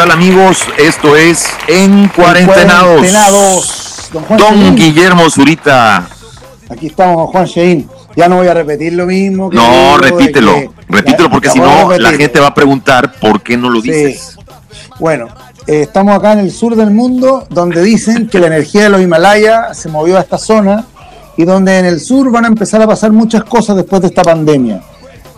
[0.00, 0.58] Hola, ¿qué tal amigos?
[0.78, 2.98] Esto es En Cuarentenados.
[2.98, 4.10] Cuarentenados.
[4.12, 4.76] Don, Juan Don Shein.
[4.76, 6.06] Guillermo Zurita.
[6.70, 7.88] Aquí estamos, Juan Shein.
[8.14, 9.50] Ya no voy a repetir lo mismo.
[9.50, 10.54] que No, repítelo.
[10.54, 13.90] que- Repítelo porque si no, la gente va a preguntar por qué no lo Sí.
[13.90, 14.36] dices.
[15.00, 15.26] Bueno,
[15.66, 19.00] eh, estamos acá en el sur del mundo, donde dicen que la energía de los
[19.02, 20.84] Himalayas se movió a esta zona
[21.36, 24.22] y donde en el sur van a empezar a pasar muchas cosas después de esta
[24.22, 24.80] pandemia.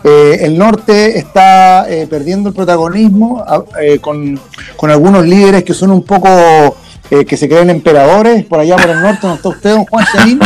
[0.03, 3.43] Eh, el norte está eh, perdiendo el protagonismo
[3.79, 4.39] eh, con,
[4.75, 6.27] con algunos líderes que son un poco
[7.11, 8.45] eh, que se creen emperadores.
[8.45, 10.39] Por allá por el norte no está usted, don Juan Chaín.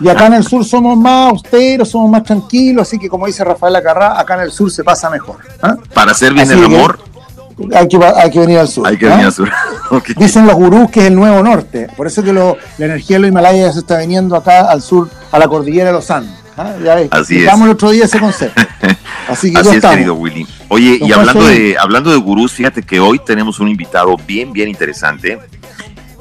[0.00, 2.88] Y acá en el sur somos más austeros, somos más tranquilos.
[2.88, 5.36] Así que, como dice Rafael Acarrá, acá en el sur se pasa mejor.
[5.62, 5.76] ¿ah?
[5.92, 6.98] Para hacer bien Así el amor,
[7.74, 8.86] Hay que, hay que venir al sur.
[8.86, 9.10] hay que ¿ah?
[9.10, 9.50] venir a sur.
[9.90, 10.08] Ok.
[10.16, 11.88] Dicen los gurús que es el nuevo norte.
[11.94, 15.10] Por eso que lo- la energía de los Himalayas se está viniendo acá al sur,
[15.30, 16.32] a la cordillera de los Andes.
[16.56, 16.74] ¿Ah?
[16.82, 17.52] Ya Así es.
[17.52, 18.60] el otro día ese concepto.
[19.28, 19.96] Así que Así ya es, estamos.
[19.96, 20.46] querido Willy.
[20.68, 24.68] Oye, y hablando de, hablando de gurús, fíjate que hoy tenemos un invitado bien, bien
[24.68, 25.38] interesante.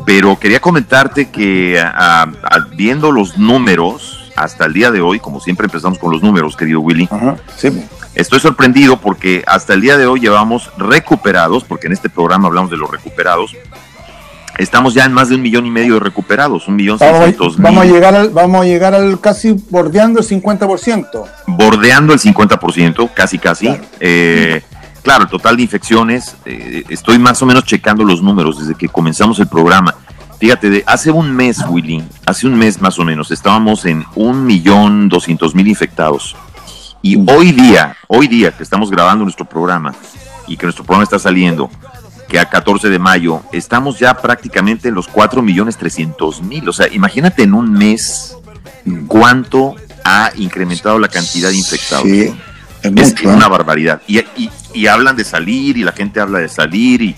[0.06, 1.82] Pero quería comentarte que
[2.76, 6.82] viendo los números hasta el día de hoy, como siempre empezamos con los números, querido
[6.82, 7.70] Willy, Ajá, sí.
[8.16, 12.70] Estoy sorprendido porque hasta el día de hoy llevamos recuperados, porque en este programa hablamos
[12.70, 13.56] de los recuperados.
[14.58, 17.58] Estamos ya en más de un millón y medio de recuperados, un millón Vamos, seiscientos
[17.58, 21.26] vamos a mil, llegar al, vamos a llegar al casi bordeando el 50%.
[21.48, 23.66] bordeando el 50%, casi casi.
[23.66, 23.84] Claro.
[24.00, 24.62] Eh,
[25.02, 28.90] claro, el total de infecciones, eh, estoy más o menos checando los números desde que
[28.90, 29.96] comenzamos el programa.
[30.40, 34.46] Fíjate, de hace un mes, Willy, hace un mes más o menos, estábamos en un
[34.46, 36.36] millón doscientos mil infectados.
[37.02, 39.96] Y hoy día, hoy día que estamos grabando nuestro programa
[40.48, 41.70] y que nuestro programa está saliendo,
[42.34, 46.68] que a 14 de mayo, estamos ya prácticamente en los 4 millones 300 mil.
[46.68, 48.36] O sea, imagínate en un mes
[49.08, 52.06] cuánto ha incrementado la cantidad de infectados.
[52.06, 52.34] Sí,
[52.82, 53.30] es Es mucho.
[53.30, 53.36] ¿eh?
[53.36, 54.02] una barbaridad.
[54.08, 57.16] Y, y- y hablan de salir y la gente habla de salir y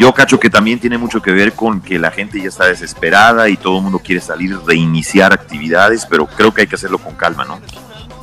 [0.00, 3.48] yo cacho que también tiene mucho que ver con que la gente ya está desesperada
[3.48, 7.14] y todo el mundo quiere salir, reiniciar actividades, pero creo que hay que hacerlo con
[7.14, 7.60] calma, ¿no?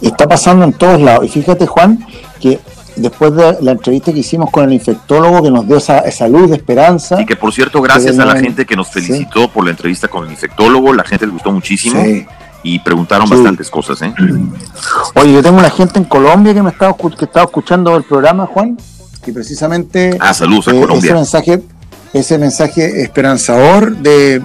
[0.01, 1.23] Está pasando en todos lados.
[1.25, 2.05] Y fíjate, Juan,
[2.41, 2.59] que
[2.99, 6.49] después de la entrevista que hicimos con el infectólogo que nos dio esa, esa luz
[6.49, 7.19] de esperanza.
[7.21, 10.25] Y que por cierto, gracias a la gente que nos felicitó por la entrevista con
[10.25, 12.25] el infectólogo, la gente le gustó muchísimo Sí.
[12.63, 13.33] y preguntaron Sí.
[13.35, 14.13] bastantes cosas, ¿eh?
[15.15, 18.45] Oye, yo tengo una gente en Colombia que me estaba, que estaba escuchando el programa,
[18.45, 18.77] Juan,
[19.25, 21.13] y precisamente Ah, saludos a eh, ese Colombia.
[21.13, 21.61] mensaje,
[22.13, 24.41] ese mensaje esperanzador de,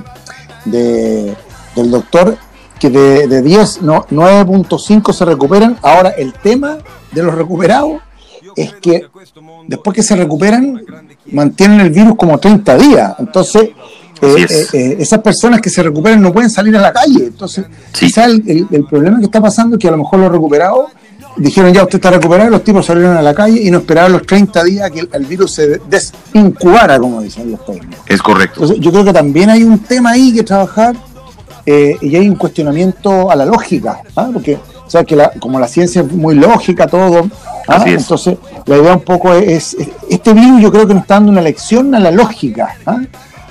[0.64, 1.34] de-
[1.74, 2.36] del doctor
[2.78, 5.78] que de, de 10, no, 9.5 se recuperan.
[5.82, 6.78] Ahora, el tema
[7.12, 8.02] de los recuperados
[8.56, 9.06] es que
[9.68, 10.82] después que se recuperan,
[11.32, 13.14] mantienen el virus como 30 días.
[13.18, 13.70] Entonces,
[14.22, 14.50] eh, es.
[14.74, 17.26] eh, eh, esas personas que se recuperan no pueden salir a la calle.
[17.26, 18.06] Entonces, Sí.
[18.06, 20.90] quizá el, el- el problema que está pasando es que a lo mejor los recuperados
[21.36, 24.22] dijeron ya usted está recuperado, los tipos salieron a la calle y no esperaron los
[24.24, 28.04] 30 días que el, el virus se desincubara, como dicen los técnicos.
[28.06, 28.60] Es correcto.
[28.62, 30.94] Entonces, yo creo que también hay un tema ahí que trabajar
[31.66, 34.30] eh, y hay un cuestionamiento a la lógica, ¿ah?
[34.32, 34.58] porque
[34.98, 37.28] sea, que la- como la ciencia es muy lógica, todo,
[37.68, 37.78] ¿ah?
[38.02, 41.32] Entonces la idea un poco es, es- este virus yo creo que nos está dando
[41.32, 42.98] una lección a la lógica, ¿ah?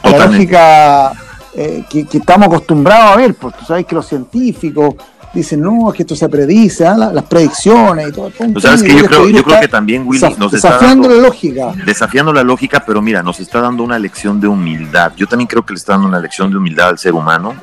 [0.03, 1.11] a la lógica
[1.55, 4.95] eh, que, que estamos acostumbrados a ver, porque tú sabes que los científicos
[5.33, 6.95] dicen, no, es que esto se predice, ¿ah?
[6.97, 8.29] La- las predicciones y todo.
[8.29, 11.09] todo sabes que y yo creo, este yo creo que también, Willy, nos está desafiando
[11.09, 11.73] la lógica.
[11.85, 15.11] desafiando la lógica, pero mira, nos está dando una lección de humildad.
[15.17, 17.53] Yo también creo que le está dando una lección de humildad al ser humano.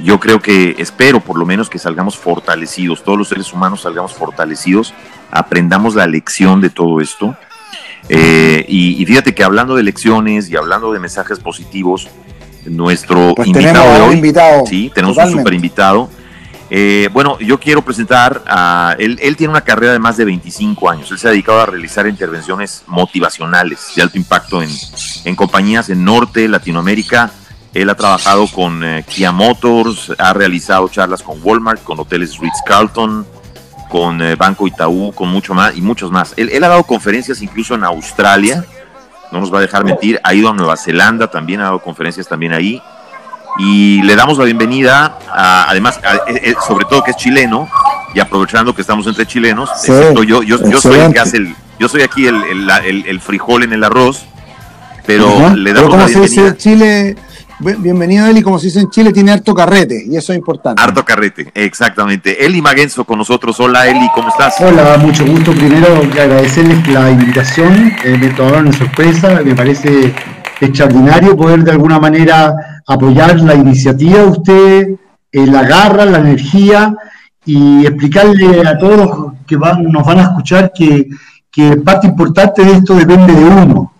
[0.00, 4.12] Yo creo que, espero por lo menos que salgamos fortalecidos, todos los seres humanos salgamos
[4.14, 4.92] fortalecidos,
[5.30, 7.36] aprendamos la lección de todo esto.
[8.08, 12.08] Eh, y, y fíjate que hablando de lecciones y hablando de mensajes positivos,
[12.66, 14.66] nuestro Pues invitado tenemos un hoy, invitado.
[14.66, 15.38] sí, tenemos Totalmente.
[15.38, 16.10] un super invitado.
[16.70, 19.18] Eh, bueno, yo quiero presentar a él.
[19.22, 21.10] Él tiene una carrera de más de 25 años.
[21.10, 24.70] Él se ha dedicado a realizar intervenciones motivacionales de alto impacto en,
[25.24, 27.30] en compañías en Norte, Latinoamérica.
[27.74, 32.62] Él ha trabajado con eh, Kia Motors, ha realizado charlas con Walmart, con hoteles Ritz
[32.64, 33.26] Carlton,
[33.90, 36.34] con eh, Banco Itaú, con mucho más y muchos más.
[36.36, 38.64] Él, él ha dado conferencias incluso en Australia,
[39.32, 40.20] no nos va a dejar mentir.
[40.22, 42.80] Ha ido a Nueva Zelanda también, ha dado conferencias también ahí
[43.58, 47.68] y le damos la bienvenida, a- además, a- eh, sobre todo que es chileno,
[48.14, 51.38] y aprovechando que estamos entre chilenos, Sí, excepto yo, yo, yo soy el que hace
[51.38, 54.24] el, yo soy aquí el, frijol en el arroz,
[55.06, 55.56] pero Ajá.
[55.56, 56.48] le damos la se dice bienvenida.
[56.48, 57.16] en Chile,
[57.78, 60.82] bienvenido Eli, como se dice en Chile, tiene harto carrete y eso es importante.
[60.82, 62.44] Harto carrete, exactamente.
[62.44, 63.58] Eli Magenzo con nosotros.
[63.60, 64.60] Hola Eli, ¿cómo estás?
[64.60, 65.52] Hola, mucho gusto.
[65.52, 70.14] Primero agradecerles la invitación, eh, me tomaron en sorpresa, me parece
[70.60, 72.54] extraordinario poder de alguna manera
[72.86, 74.88] apoyar la iniciativa de usted,
[75.32, 76.94] eh, la garra, la energía
[77.44, 81.08] y explicarle a todos los que van, nos van a escuchar que,
[81.50, 83.93] que parte importante de esto depende de uno.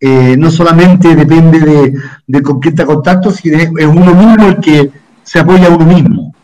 [0.00, 1.94] Eh, no solamente depende de,
[2.26, 4.90] de con quién contacto, sino es, uno mismo el que
[5.22, 6.34] se apoya a uno mismo.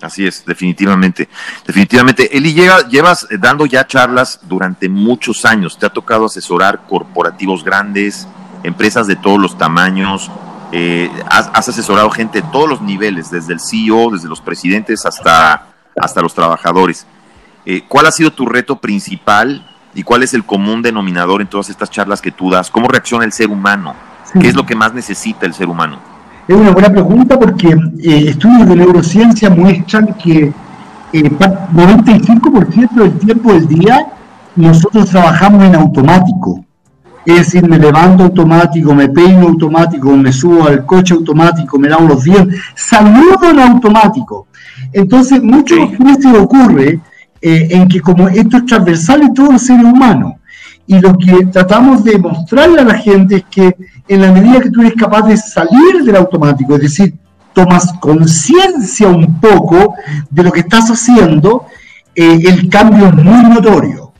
[0.00, 1.28] Así es, definitivamente.
[1.66, 2.34] Definitivamente.
[2.34, 5.78] Eli, llega, llevas dando ya charlas durante muchos años.
[5.78, 8.26] Te ha tocado asesorar corporativos grandes,
[8.62, 10.30] empresas de todos los tamaños.
[10.72, 15.66] Eh, has, asesorado gente de todos los niveles, desde el CEO, desde los presidentes hasta,
[16.00, 17.06] hasta los trabajadores.
[17.66, 21.68] Eh, ¿Cuál ha sido tu reto principal y cuál es el común denominador en todas
[21.70, 22.70] estas charlas que tú das?
[22.70, 23.94] ¿Cómo reacciona el ser humano?
[24.38, 25.98] ¿Qué es lo que más necesita el ser humano?
[26.46, 30.52] Es una buena pregunta porque eh, estudios de neurociencia muestran que
[31.12, 34.06] eh, 95% del tiempo del día
[34.56, 36.64] nosotros trabajamos en automático.
[37.24, 42.08] Es decir, me levanto automático, me peino automático, me subo al coche automático, me lavo
[42.08, 44.46] los dientes, saludo en automático.
[44.92, 47.00] Entonces, muchas veces ocurre
[47.40, 50.34] eh, en que como esto es transversal en todos los seres humanos,
[50.86, 53.76] y lo que tratamos de mostrarle a la gente es que
[54.08, 57.14] en la medida que tú eres capaz de salir del automático, es decir,
[57.52, 59.94] tomas conciencia un poco
[60.28, 61.66] de lo que estás haciendo,
[62.14, 64.12] eh, el cambio es muy notorio.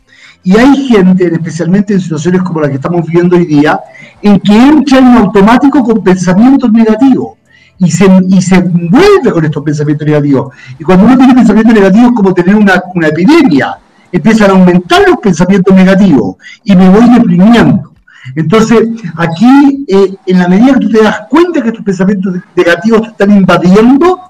[0.44, 3.80] Y hay gente, especialmente en situaciones como la que estamos viviendo hoy día,
[4.22, 7.39] en que entra en automático con pensamientos negativos
[7.80, 10.54] y se, y se envuelve con estos pensamientos negativos.
[10.78, 13.76] Y cuando uno tiene pensamientos negativos es como tener una, una epidemia
[14.12, 17.92] empiezan a aumentar los pensamientos negativos y me voy deprimiendo.
[18.36, 23.02] Entonces, aquí, eh, en la medida que tú te das cuenta que tus pensamientos negativos
[23.02, 24.20] te están invadiendo,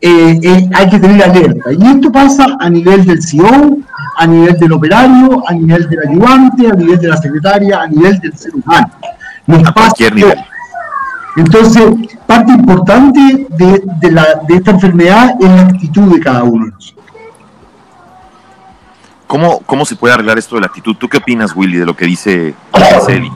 [0.00, 1.72] eh, eh, hay que tener alerta.
[1.72, 3.78] Y esto pasa a nivel del CEO,
[4.18, 8.18] a nivel del operario, a nivel del ayudante, a nivel de la secretaria, a nivel
[8.20, 8.90] del ser humano.
[9.48, 10.38] a cualquier nivel.
[11.36, 11.84] Entonces,
[12.26, 16.70] parte importante de, de, la, de esta enfermedad es la actitud de cada uno de
[16.72, 17.04] nosotros.
[19.26, 20.96] ¿Cómo, ¿Cómo se puede arreglar esto de la actitud?
[20.96, 22.54] ¿Tú qué opinas, Willy, de lo que dice
[23.08, 23.30] Eli?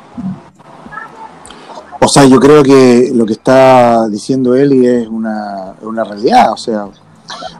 [2.00, 6.52] O sea, yo creo que lo que está diciendo Eli es una, una realidad.
[6.52, 6.86] O sea,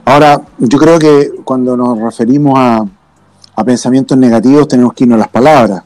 [0.05, 2.83] ahora, yo creo que cuando nos referimos a,
[3.55, 5.83] a pensamientos negativos tenemos que irnos a las palabras.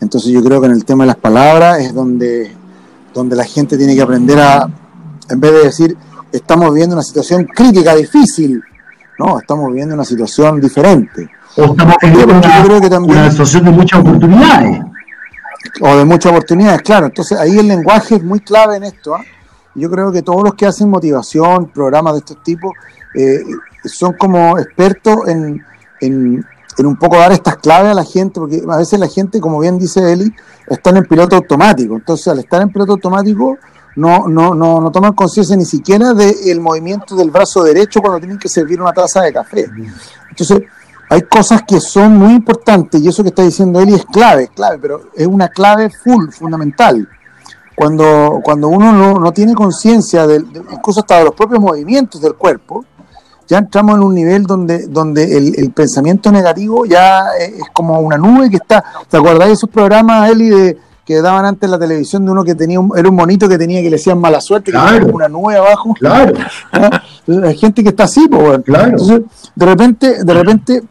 [0.00, 2.55] Entonces yo creo que en el tema de las palabras es donde,
[3.16, 4.68] donde la gente tiene que aprender a,
[5.30, 5.96] en vez de decir,
[6.30, 8.62] estamos viviendo una situación crítica, difícil,
[9.18, 14.80] no, estamos viviendo una situación diferente o estamos viviendo una, también, situación de muchas oportunidades.
[15.80, 17.06] O de muchas oportunidades, claro.
[17.06, 19.16] Entonces ahí el lenguaje es muy clave en esto.
[19.16, 19.24] ¿eh?
[19.74, 22.72] Yo creo que todos los que hacen motivación, programas de estos tipos,
[23.14, 23.40] eh,
[23.84, 25.64] son como expertos en,
[26.00, 26.44] en,
[26.78, 29.60] en, un poco dar estas claves a la gente, porque a veces la gente, como
[29.60, 30.32] bien dice Eli,
[30.66, 31.94] están en piloto automático.
[31.94, 33.58] Entonces al estar en piloto automático
[33.96, 38.38] no, no, no, no toman conciencia ni siquiera del movimiento del brazo derecho cuando tienen
[38.38, 39.66] que servir una taza de café.
[40.30, 40.62] Entonces,
[41.08, 44.78] hay cosas que son muy importantes y eso que está diciendo Eli es clave, clave,
[44.78, 47.08] pero es una clave full, fundamental.
[47.74, 52.34] Cuando, cuando uno no, no tiene conciencia, de, incluso hasta de los propios movimientos del
[52.34, 52.84] cuerpo,
[53.46, 58.16] ya entramos en un nivel donde, donde el, el, pensamiento negativo ya es como una
[58.16, 58.84] nube que está.
[59.08, 62.42] ¿Te acuerdas de esos programas, Eli, de, que daban antes en la televisión de uno
[62.42, 65.14] que tenía un, era un monito que tenía que le decían mala suerte, que tenía
[65.14, 65.94] una nube abajo?
[65.94, 66.34] Claro.
[67.44, 68.90] Hay gente que está así, pues, claro.
[68.90, 69.20] Entonces,
[69.54, 70.82] de repente, de repente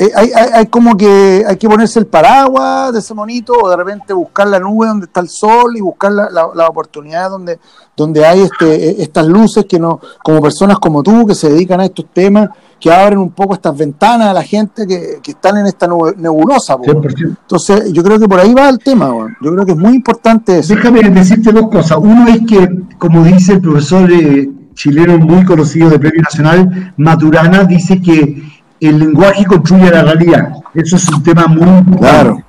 [0.00, 3.68] eh, hay, hay, hay, como que hay que ponerse el paraguas de ese monito o
[3.68, 7.28] de repente buscar la nube donde está el sol y buscar la, la, la oportunidad
[7.28, 7.58] donde,
[7.94, 11.80] donde hay este, eh, estas luces que no, como personas como tú que se dedican
[11.80, 12.48] a estos temas,
[12.80, 16.78] que abren un poco estas ventanas a la gente que, que están en esta nebulosa.
[16.82, 19.10] Entonces, yo creo que por ahí va el tema.
[19.42, 20.74] Yo creo que es muy importante eso.
[20.76, 21.98] Déjame decirte dos cosas.
[22.00, 22.66] Uno es que,
[22.96, 28.98] como dice el profesor eh, chileno muy conocido de Premio Nacional, Maturana, dice que el
[28.98, 30.52] lenguaje construye la realidad.
[30.74, 31.98] Eso es un tema muy importante.
[31.98, 32.42] Claro.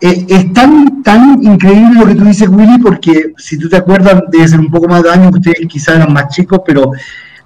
[0.00, 4.22] Eh, es tan, tan increíble lo que tú dices, Willy, porque si tú te acuerdas,
[4.30, 6.90] debe ser un poco más de años, ustedes quizás eran más chicos, pero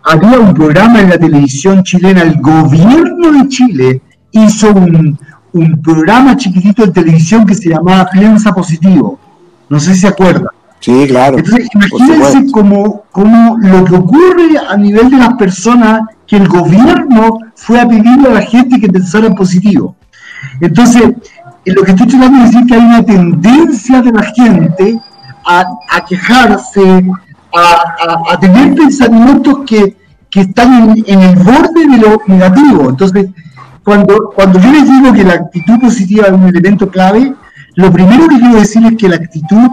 [0.02, 4.02] había un programa en la televisión chilena, el gobierno de Chile
[4.32, 5.16] hizo un,
[5.52, 9.18] un programa chiquitito de televisión que se llamaba Prensa Positivo.
[9.68, 10.48] No sé si se acuerdan.
[10.80, 11.38] Sí, claro.
[11.38, 17.40] Entonces, imagínense cómo, cómo lo que ocurre a nivel de las personas que el gobierno
[17.56, 19.96] fue a pedirle a la gente que pensara en positivo.
[20.60, 21.10] Entonces,
[21.64, 25.00] lo que estoy tratando de decir que hay una tendencia de la gente
[25.44, 27.04] a, quejarse,
[27.52, 29.96] a, tener pensamientos que,
[30.32, 32.90] están en, en, el borde de lo negativo.
[32.90, 33.26] Entonces,
[33.82, 37.34] cuando, cuando yo les digo que la actitud positiva es un elemento clave,
[37.74, 39.68] lo primero que quiero decir es que la actitud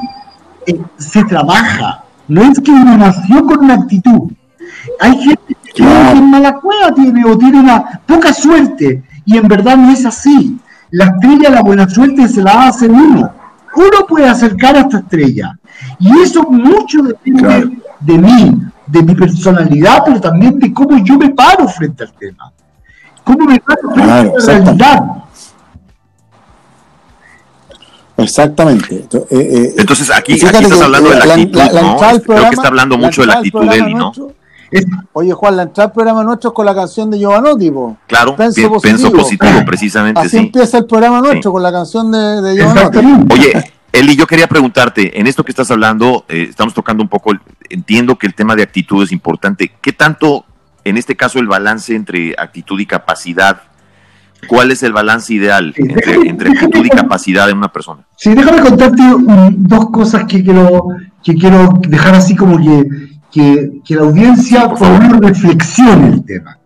[0.65, 2.03] eh, se trabaja.
[2.27, 4.31] No es que uno nació con una actitud.
[4.99, 9.77] Hay gente que en mala cueva tiene o tiene una poca suerte y en verdad
[9.77, 10.57] no es así.
[10.91, 13.31] La estrella, la buena suerte se la hace uno.
[13.75, 15.57] uno puede acercar a esta estrella.
[16.00, 21.29] Y eso mucho depende de mí, de mi personalidad, pero también de cómo yo me
[21.29, 22.51] paro frente al tema.
[23.24, 25.03] ¿Cómo me paro frente a la realidad?
[28.17, 28.96] Exactamente.
[28.96, 31.98] Eh, eh, Entonces aquí, estás hablando de la, actitud, ¿no?
[31.98, 34.12] Creo que está hablando mucho de la actitud de Eli, ¿no?
[35.13, 37.71] Oye, Juan, la entrada del programa nuestro es con la canción de Giovanotti,
[38.07, 39.65] Claro, pienso positivo.
[39.65, 40.19] precisamente.
[40.19, 43.00] Así empieza el programa nuestro con la canción de, de Giovanotti.
[43.33, 47.31] Oye, Eli, yo quería preguntarte, en esto que estás hablando, eh, estamos tocando un poco,
[47.69, 49.71] entiendo que el tema de actitud es importante.
[49.81, 50.45] ¿Qué tanto,
[50.83, 53.62] en este caso, el balance entre actitud y capacidad?
[54.47, 58.05] ¿Cuál es el balance ideal entre, actitud y capacidad en una persona?
[58.17, 59.01] Sí, déjame contarte
[59.55, 60.89] dos cosas que quiero,
[61.24, 66.57] que quiero dejar así como que que, la audiencia por favor reflexione el tema.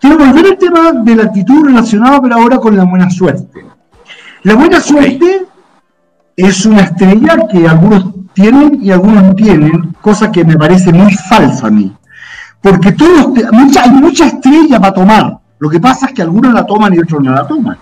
[0.00, 3.64] Quiero volver al tema de la actitud relacionada, pero ahora con la buena suerte.
[4.42, 5.46] La buena suerte
[6.36, 11.12] es una estrella que algunos tienen y algunos no tienen, cosa que me parece muy
[11.14, 11.94] falsa a mí.
[12.60, 15.38] Porque todos, mucha, hay mucha estrella para tomar.
[15.58, 17.76] Lo que pasa es que algunos la toman y otros no la toman.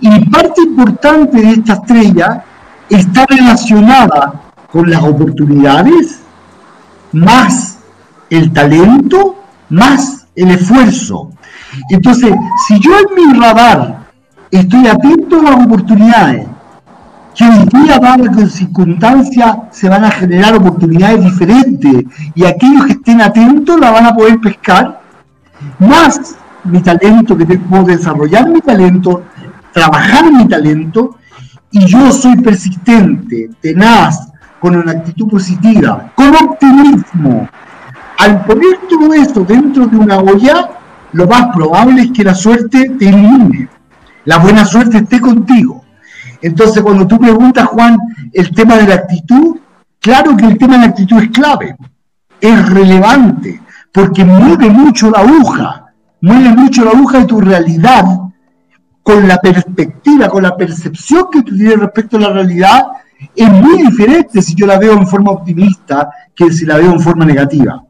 [0.00, 2.44] Y parte importante de esta estrella
[2.88, 4.32] está relacionada
[4.72, 6.19] con las oportunidades
[7.12, 7.78] más
[8.28, 11.30] el talento, más el esfuerzo.
[11.90, 12.34] Entonces,
[12.66, 14.06] si yo en mi radar
[14.50, 16.46] estoy atento a las oportunidades,
[17.34, 22.92] que hoy día, dadas las circunstancias, se van a generar oportunidades diferentes y aquellos que
[22.92, 25.00] estén atentos la van a poder pescar,
[25.78, 29.22] más mi talento, que puedo desarrollar mi talento,
[29.72, 31.16] trabajar mi talento,
[31.70, 34.29] y yo soy persistente, tenaz,
[34.60, 37.48] con una actitud positiva, con optimismo.
[38.18, 40.68] Al poner todo esto dentro de una olla,
[41.12, 43.68] lo más probable es que la suerte te ilumine,
[44.26, 45.84] la buena suerte esté contigo.
[46.42, 47.98] Entonces, cuando tú preguntas, Juan,
[48.32, 49.56] el tema de la actitud,
[49.98, 51.76] claro que el tema de la actitud es clave,
[52.40, 53.60] es relevante,
[53.92, 55.86] porque mueve mucho la aguja,
[56.20, 58.04] mueve mucho la aguja de tu realidad
[59.02, 62.82] con la perspectiva, con la percepción que tú tienes respecto a la realidad
[63.34, 67.00] es muy diferente si yo la veo en forma optimista que si la veo en
[67.00, 67.82] forma negativa.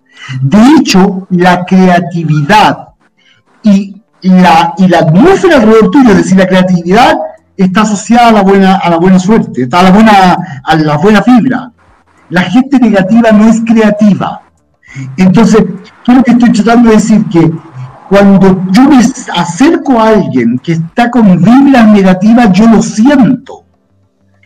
[0.42, 2.88] De hecho, la creatividad
[3.62, 7.18] y la, y la atmósfera alrededor tuyo, es decir, la creatividad
[7.56, 11.22] está asociada a la buena, a la buena suerte, a la buena, a la buena
[11.22, 11.72] fibra.
[12.28, 14.42] La gente negativa no es creativa.
[15.16, 15.64] Entonces,
[16.06, 17.50] yo lo que estoy tratando de decir que
[18.08, 18.98] cuando yo me
[19.36, 23.64] acerco a alguien que está con vibras negativas, yo lo siento.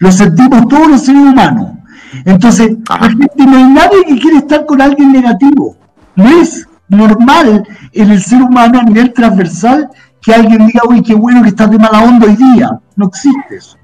[0.05, 1.79] Lo sentimos todos los seres humanos.
[2.27, 5.79] Entonces, no hay nadie que quiere estar con alguien negativo.
[6.15, 9.89] No es normal en el ser humano a nivel transversal
[10.21, 12.79] que alguien diga, uy, qué bueno que estás de mala onda hoy día.
[12.97, 13.79] No existe eso.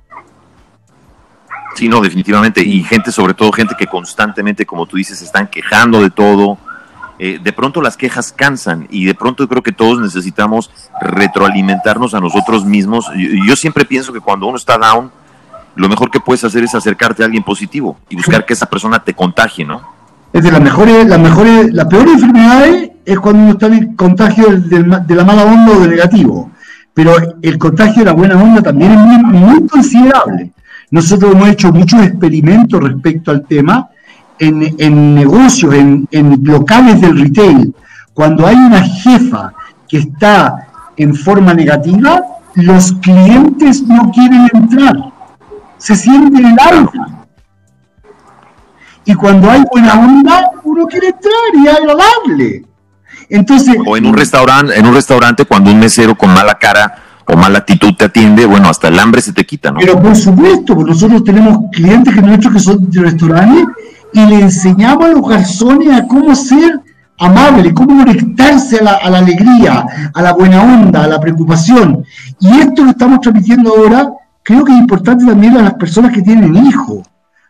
[1.75, 2.62] Sí, no, definitivamente.
[2.62, 6.59] Y gente, sobre todo gente que constantemente, como tú dices, están quejando de todo.
[7.19, 12.21] Eh, de pronto las quejas cansan y de pronto creo que todos necesitamos retroalimentarnos a
[12.21, 13.07] nosotros mismos.
[13.47, 15.11] yo siempre pienso que cuando uno está down,
[15.81, 18.99] lo mejor que puedes hacer es acercarte a alguien positivo y buscar que esa persona
[19.03, 19.81] te contagie, ¿no?
[20.31, 22.67] Es de las mejores, las mejores, la peor enfermedad
[23.03, 26.51] es cuando uno está en contagio de, la mala onda o de negativo.
[26.93, 30.53] Pero el contagio de la buena onda también es muy, considerable.
[30.91, 33.89] Nosotros hemos hecho muchos experimentos respecto al tema
[34.39, 37.75] en, negocios, en, en locales del retail.
[38.13, 39.55] Cuando hay una jefa
[39.89, 40.69] que está
[40.99, 42.21] en forma negativa,
[42.55, 45.20] los clientes no quieren entrar
[45.81, 47.27] se siente en el alma.
[49.05, 52.67] Y cuando hay buena onda, uno quiere entrar y agradable.
[53.31, 56.97] Entonces, o en un restaurante, en un restaurante cuando un mesero con mala cara
[57.27, 59.81] o mala actitud te atiende, bueno, hasta el hambre se te quita, ¿no?
[59.81, 63.65] Pero por supuesto, nosotros tenemos clientes que nuestros que son de restaurantes
[64.13, 66.81] y le enseñamos a los garzones a cómo ser
[67.19, 72.05] amable, cómo conectarse a la, a la alegría, a la buena onda, a la preocupación.
[72.39, 74.11] Y esto lo estamos transmitiendo ahora
[74.43, 77.07] creo que es importante también a las personas que tienen hijos,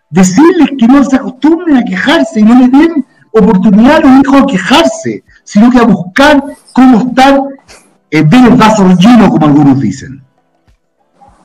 [0.08, 4.42] decirles que no se acostumbren a quejarse y no les den oportunidad a los hijos
[4.42, 6.42] a quejarse, sino que a buscar
[6.72, 7.40] cómo estar,
[8.10, 10.22] en ver el vaso lleno, como algunos dicen.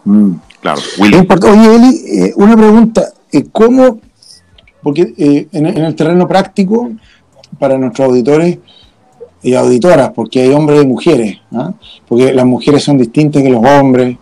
[0.03, 0.81] Mm, claro.
[0.99, 3.03] Oye, Eli, eh, una pregunta.
[3.31, 3.99] Eh, ¿Cómo,
[4.81, 6.91] porque eh, en, el terreno práctico,
[7.59, 8.59] para nuestros auditores
[9.41, 11.73] y auditoras, porque hay hombres y mujeres, ¿ah?
[12.07, 14.17] porque las mujeres son distintas que los hombres,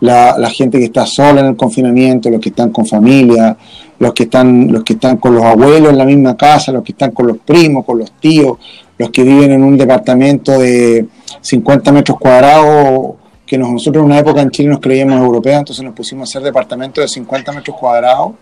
[0.00, 3.56] la, gente que está sola en el confinamiento, los que están con familia,
[3.98, 6.92] los que están, los que están con los abuelos en la misma casa, los que
[6.92, 8.58] están con los primos, con los tíos,
[8.98, 11.06] los que viven en un departamento de
[11.40, 13.14] 50 metros cuadrados
[13.46, 16.42] que nosotros en una época en Chile nos creíamos europeos, entonces nos pusimos a hacer
[16.42, 18.32] departamentos de 50 metros cuadrados,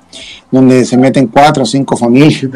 [0.51, 2.47] donde se meten cuatro o cinco familias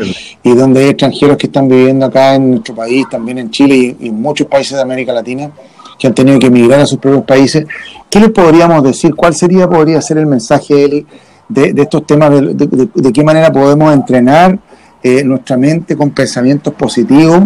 [0.42, 4.08] y donde hay extranjeros que están viviendo acá en nuestro país, también en Chile y,
[4.08, 5.50] en muchos países de América Latina,
[5.98, 7.66] que han tenido que emigrar a sus propios países.
[8.08, 9.14] ¿Qué les podríamos decir?
[9.14, 11.06] ¿Cuál sería, podría ser el mensaje, Eli,
[11.48, 12.30] de, estos temas?
[12.30, 14.58] De, qué manera podemos entrenar
[15.02, 17.42] eh, nuestra mente con pensamientos positivos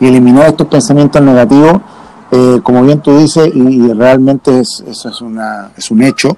[0.00, 1.80] y eliminar estos pensamientos negativos?
[2.30, 6.36] Eh, como bien tú dices, y, realmente es, eso es, una, es un hecho,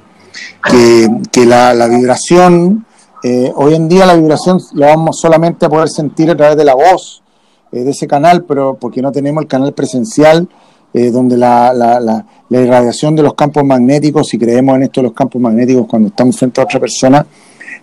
[0.64, 2.84] que, la, vibración,
[3.22, 6.64] eh, hoy en día la vibración la vamos solamente a poder sentir a través de
[6.64, 7.22] la voz
[7.70, 10.48] de ese canal, pero porque no tenemos el canal presencial,
[10.92, 15.12] donde la, la, la, irradiación de los campos magnéticos, si creemos en esto de los
[15.12, 17.25] campos magnéticos cuando estamos frente a otra persona,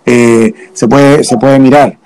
[0.05, 1.97] se, puede, se puede mirar.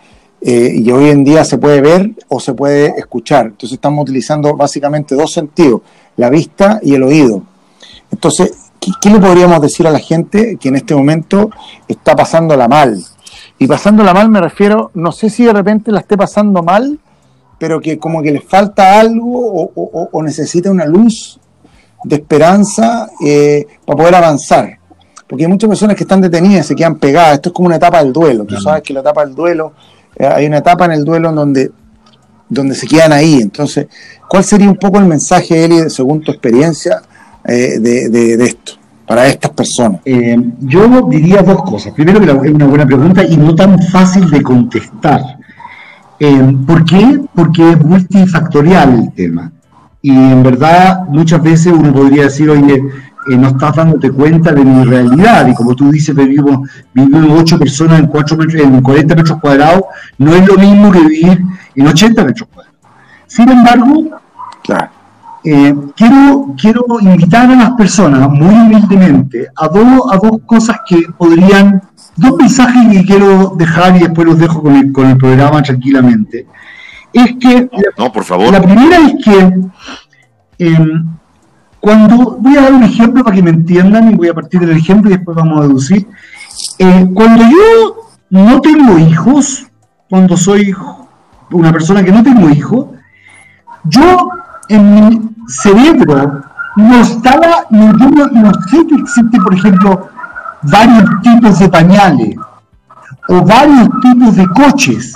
[0.41, 3.48] Eh, y hoy en día se puede ver o se puede escuchar.
[3.48, 5.82] Entonces estamos utilizando básicamente dos sentidos,
[6.15, 7.44] la vista y el oído.
[8.12, 11.50] Entonces, ¿qué, le podríamos decir a la gente que en este momento
[11.88, 13.03] está pasándola mal?
[13.58, 17.00] Y pasándola mal me refiero, no sé si de repente la esté pasando mal,
[17.60, 21.39] pero que como que le falta algo o, necesita una luz
[22.04, 24.80] de esperanza eh, para poder avanzar.
[25.28, 27.36] Porque hay muchas personas que están detenidas, se quedan pegadas.
[27.36, 28.46] Esto es como una etapa del duelo.
[28.46, 29.74] Tú sabes que la etapa del duelo
[30.16, 31.72] eh, hay una etapa en el duelo en donde,
[32.50, 33.39] donde se quedan ahí.
[33.42, 33.88] Entonces,
[34.28, 37.01] ¿cuál sería un poco el mensaje, Eli, según tu experiencia,
[37.46, 38.74] eh, de, esto?
[39.06, 40.01] para estas personas?
[40.06, 41.94] Eh, yo diría dos cosas.
[41.94, 45.22] Primero, que es una buena pregunta y no tan fácil de contestar.
[46.67, 47.21] ¿Por qué?
[47.33, 49.51] Porque es multifactorial el tema.
[50.01, 52.82] Y en verdad, muchas veces uno podría decir, oye,
[53.38, 55.47] no estás dándote cuenta de mi realidad.
[55.47, 59.84] Y como tú dices, vivimos, vivimos ocho personas en, cuatro metros, en 40 metros cuadrados,
[60.17, 61.41] no es lo mismo que vivir
[61.75, 62.79] en 80 metros cuadrados.
[63.27, 64.19] Sin embargo,
[65.43, 71.82] eh, quiero, quiero invitar a las personas, muy humildemente, a, a dos cosas que podrían,
[72.19, 76.47] dos mensajes que quiero dejar y después los dejo con el, con el programa tranquilamente.
[77.13, 78.51] Es que, no, por favor.
[78.51, 79.60] la primera es que
[80.60, 81.05] em,
[81.79, 84.77] cuando, voy a dar un ejemplo para que me entiendan y voy a partir del
[84.77, 86.08] ejemplo y después vamos a deducir.
[86.77, 87.95] Eh, cuando yo
[88.29, 89.65] no tengo hijos,
[90.10, 90.73] cuando soy
[91.51, 92.88] una persona que no tengo hijos,
[93.86, 94.29] yo
[94.67, 96.43] en mi cerebro
[96.75, 100.10] no estaba ninguno, no sé que existe, por ejemplo,
[100.63, 102.36] varios tipos de pañales
[103.28, 105.13] o varios tipos de coches.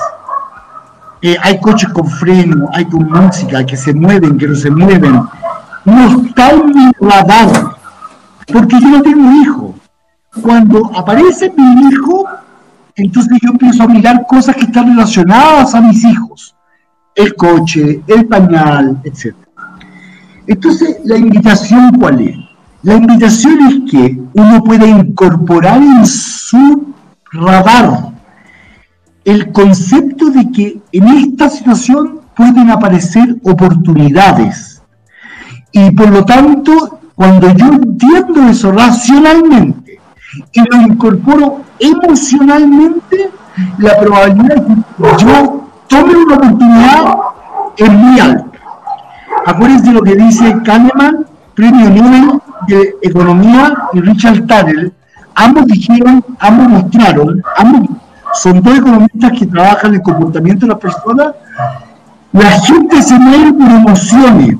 [1.21, 5.23] Eh, hay coches con freno, hay con música, que se mueven, que no se mueven
[5.85, 7.75] no está en mi radar,
[8.51, 9.75] porque yo no tengo hijo.
[10.41, 12.25] Cuando aparece mi hijo,
[12.95, 16.55] entonces yo empiezo a mirar cosas que están relacionadas a mis hijos,
[17.15, 19.35] el coche, el pañal, etc.
[20.47, 22.37] Entonces, la invitación cuál es?
[22.83, 26.93] La invitación es que uno pueda incorporar en su
[27.31, 28.11] radar
[29.25, 34.73] el concepto de que en esta situación pueden aparecer oportunidades
[35.75, 39.99] y por lo tanto, cuando yo entiendo eso racionalmente
[40.51, 43.31] y lo incorporo emocionalmente,
[43.79, 47.15] la probabilidad de que yo tome una oportunidad
[47.77, 48.45] es muy alta.
[49.47, 54.93] Acuérdense de lo que dice Kahneman, premio Nobel de Economía, y Richard Tadel.
[55.35, 57.89] Ambos dijeron, ambos mostraron, ambos
[58.35, 61.33] son dos economistas que trabajan el comportamiento de las personas.
[62.31, 64.57] La gente se mueve por emociones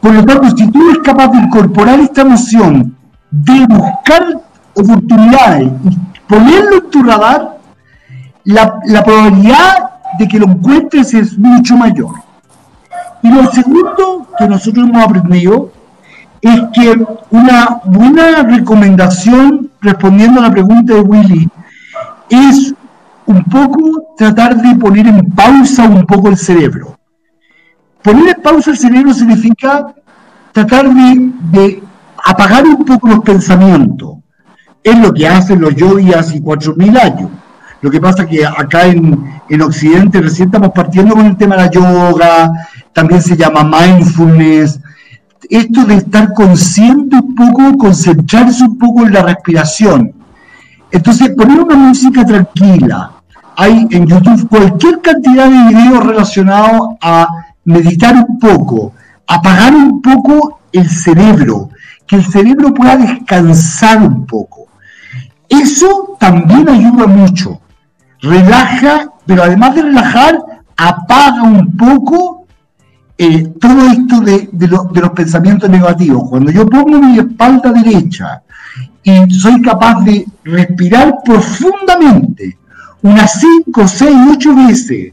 [0.00, 2.96] por lo tanto, si tú eres capaz de incorporar esta noción
[3.30, 4.40] de buscar
[4.74, 7.58] oportunidades y ponerlo en tu radar,
[8.44, 12.14] la, probabilidad de que lo encuentres es mucho mayor.
[13.22, 15.70] Y lo segundo que nosotros hemos aprendido
[16.42, 21.48] es que una buena recomendación, respondiendo a la pregunta de Willy,
[22.30, 22.74] es
[23.26, 26.98] un poco tratar de poner en pausa un poco el cerebro.
[28.02, 29.94] Poner en pausa el cerebro significa
[30.52, 31.82] tratar de,
[32.24, 34.16] apagar un poco los pensamientos.
[34.82, 37.30] Es lo que hacen los yogis hace 4.000 años.
[37.82, 41.56] Lo que pasa es que acá en, en, Occidente recién estamos partiendo con el tema
[41.56, 42.50] de la yoga,
[42.92, 44.80] también se llama mindfulness.
[45.48, 50.12] Esto de estar consciente un poco, concentrarse un poco en la respiración.
[50.90, 53.12] Entonces, poner una música tranquila.
[53.56, 57.26] Hay en YouTube cualquier cantidad de videos relacionados a
[57.64, 58.92] meditar un poco,
[59.26, 61.70] apagar un poco el cerebro,
[62.06, 64.66] que el cerebro pueda descansar un poco.
[65.48, 67.60] Eso también ayuda mucho.
[68.20, 70.38] Relaja, pero además de relajar,
[70.76, 72.39] apaga un poco
[73.22, 76.30] eh, todo esto de, los pensamientos negativos.
[76.30, 78.42] Cuando yo pongo mi espalda derecha
[79.02, 82.56] y soy capaz de respirar profundamente,
[83.02, 85.12] unas 5, 6, 8 veces,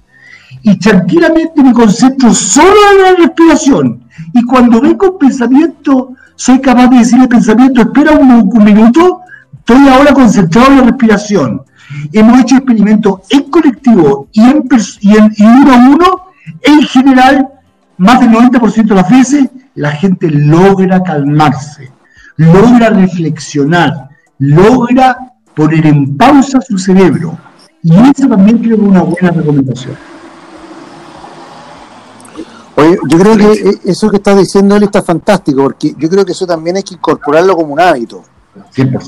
[0.61, 6.87] y tranquilamente me concentro solo en la respiración, y cuando vengo un pensamiento, soy capaz
[6.87, 9.19] de decirle pensamiento, espera un, minuto,
[9.51, 11.61] estoy ahora concentrado en la respiración.
[12.13, 14.63] Hemos hecho experimentos en colectivo y en,
[15.01, 16.21] y en y uno a uno,
[16.63, 17.49] en general,
[17.97, 21.91] más del 90% de las veces, la gente logra calmarse,
[22.35, 27.37] logra reflexionar, logra poner en pausa su cerebro.
[27.81, 29.95] Y eso también creo que es una buena recomendación.
[32.75, 36.33] Oye, yo creo que eso que está diciendo él está fantástico, porque yo creo que
[36.33, 38.23] eso también hay que incorporarlo como un hábito.
[38.75, 38.99] 100%.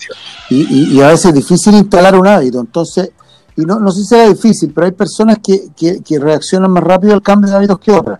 [0.50, 2.60] Y, y, a veces es difícil instalar un hábito.
[2.60, 3.12] Entonces,
[3.56, 6.84] y no, no sé si será difícil, pero hay personas que, que, que reaccionan más
[6.84, 8.20] rápido al cambio de hábitos que otras.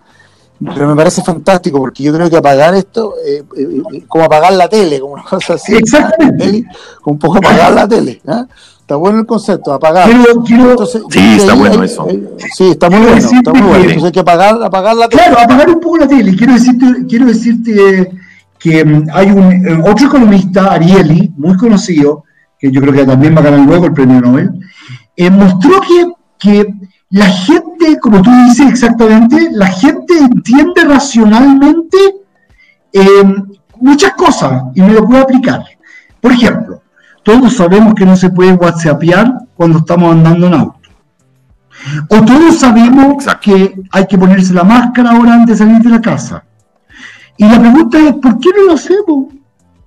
[0.62, 4.52] Pero me parece fantástico porque yo creo que apagar esto, eh, eh, eh como apagar
[4.52, 5.74] la tele, como una cosa así.
[5.74, 6.66] Exactamente.
[7.04, 8.20] Un poco apagar la tele.
[8.26, 8.44] ¿eh?
[8.80, 10.10] Está bueno el concepto, apagar.
[10.10, 12.06] Entonces, sí, está bueno eso.
[12.54, 13.16] sí, está muy bueno.
[13.16, 13.76] Está muy bueno.
[13.76, 15.22] Entonces hay que apagar, apagar la tele.
[15.22, 16.36] Claro, apagar un poco la tele.
[16.36, 18.10] Quiero decirte, quiero decirte
[18.58, 22.24] que mm, hay un eh, otro economista, Ariely, muy conocido,
[22.58, 24.50] que yo creo que también va a ganar luego el premio Nobel,
[25.30, 26.74] mostró que, que
[27.10, 31.96] la gente, como tú dices exactamente, la gente entiende racionalmente
[32.92, 33.34] eh,
[33.80, 35.64] muchas cosas y me lo puedo aplicar.
[36.20, 36.82] Por ejemplo,
[37.24, 40.80] todos sabemos que no se puede whatsappear cuando estamos andando en auto.
[42.10, 46.00] O todos sabemos que hay que ponerse la máscara ahora antes de salir de la
[46.00, 46.44] casa.
[47.36, 49.34] Y la pregunta es, ¿por qué no lo hacemos?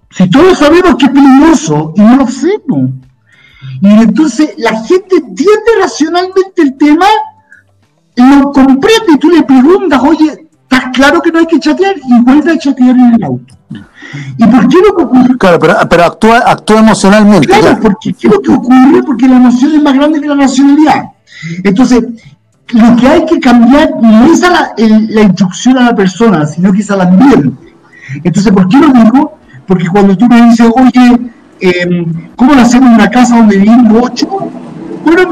[0.10, 2.92] Si todos sabemos que es peligroso y no lo hacemos.
[3.82, 7.06] Y entonces la gente entiende racionalmente el tema,
[8.16, 11.96] lo comprende y tú le preguntas, oye, ¿estás claro que no hay que chatear?
[11.98, 13.56] Y vuelve a chatear en el auto.
[14.38, 15.38] ¿Y por qué lo que ocurre?
[15.38, 17.48] Claro, pero, pero actúa, actúa emocionalmente.
[17.48, 19.04] Claro, porque ¿qué es lo que ocurre?
[19.06, 21.04] Porque la emoción es más grande que la racionalidad.
[21.64, 22.04] Entonces,
[22.70, 26.72] lo que hay que cambiar no es a la, la instrucción a la persona, sino
[26.72, 27.74] que es al ambiente.
[28.24, 29.38] Entonces, ¿por qué lo digo?
[29.66, 34.04] Porque cuando tú me dices, oye, eh, ¿cómo lo hacemos en una casa donde vivimos
[34.04, 34.28] ocho?
[35.06, 35.32] Bueno,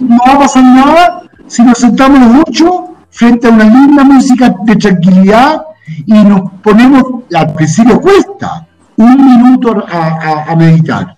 [0.00, 4.54] no va a pasar nada si nos sentamos los ocho frente a una linda música
[4.64, 5.62] de tranquilidad
[6.04, 7.02] y nos ponemos,
[7.34, 11.16] al principio cuesta, un minuto a, meditar,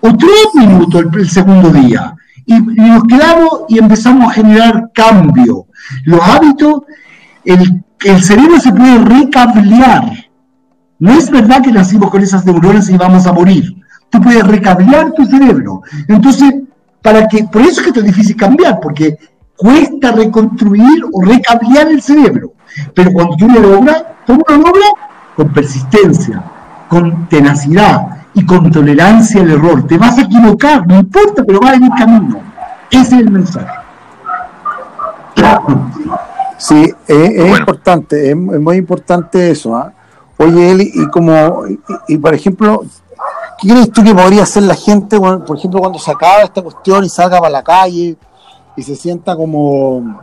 [0.00, 2.14] o tres minutos el, segundo día,
[2.46, 5.66] y, nos quedamos y empezamos a generar cambio.
[6.04, 6.82] Los hábitos,
[7.44, 10.10] el, el cerebro se puede recablear.
[10.98, 13.76] No es verdad que nacimos con esas neuronas y vamos a morir
[14.16, 15.82] tú puedes recablear tu cerebro.
[16.08, 16.54] Entonces,
[17.02, 19.16] para que, por eso es que esto es difícil cambiar, porque
[19.56, 22.52] cuesta reconstruir o recablear el cerebro.
[22.94, 24.90] Pero cuando tú lo logras, ¿cómo lo logras?
[25.36, 26.42] Con persistencia,
[26.88, 29.86] con tenacidad y con tolerancia al error.
[29.86, 32.40] Te vas a equivocar, no importa, pero va en el camino.
[32.90, 33.72] Ese es el mensaje.
[36.58, 39.76] Sí, es, importante, es, muy importante eso.
[39.76, 39.92] ¿ah?
[40.38, 41.64] Oye, Eli, y como,
[42.08, 42.84] y, por ejemplo,
[43.58, 47.04] ¿Qué crees tú que podría hacer la gente, por ejemplo, cuando se acaba esta cuestión
[47.04, 48.16] y salga para la calle
[48.76, 50.20] y se sienta como,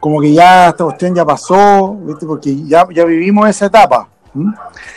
[0.00, 2.24] como que ya esta cuestión ya pasó, ¿viste?
[2.24, 4.08] porque ya, ya vivimos esa etapa,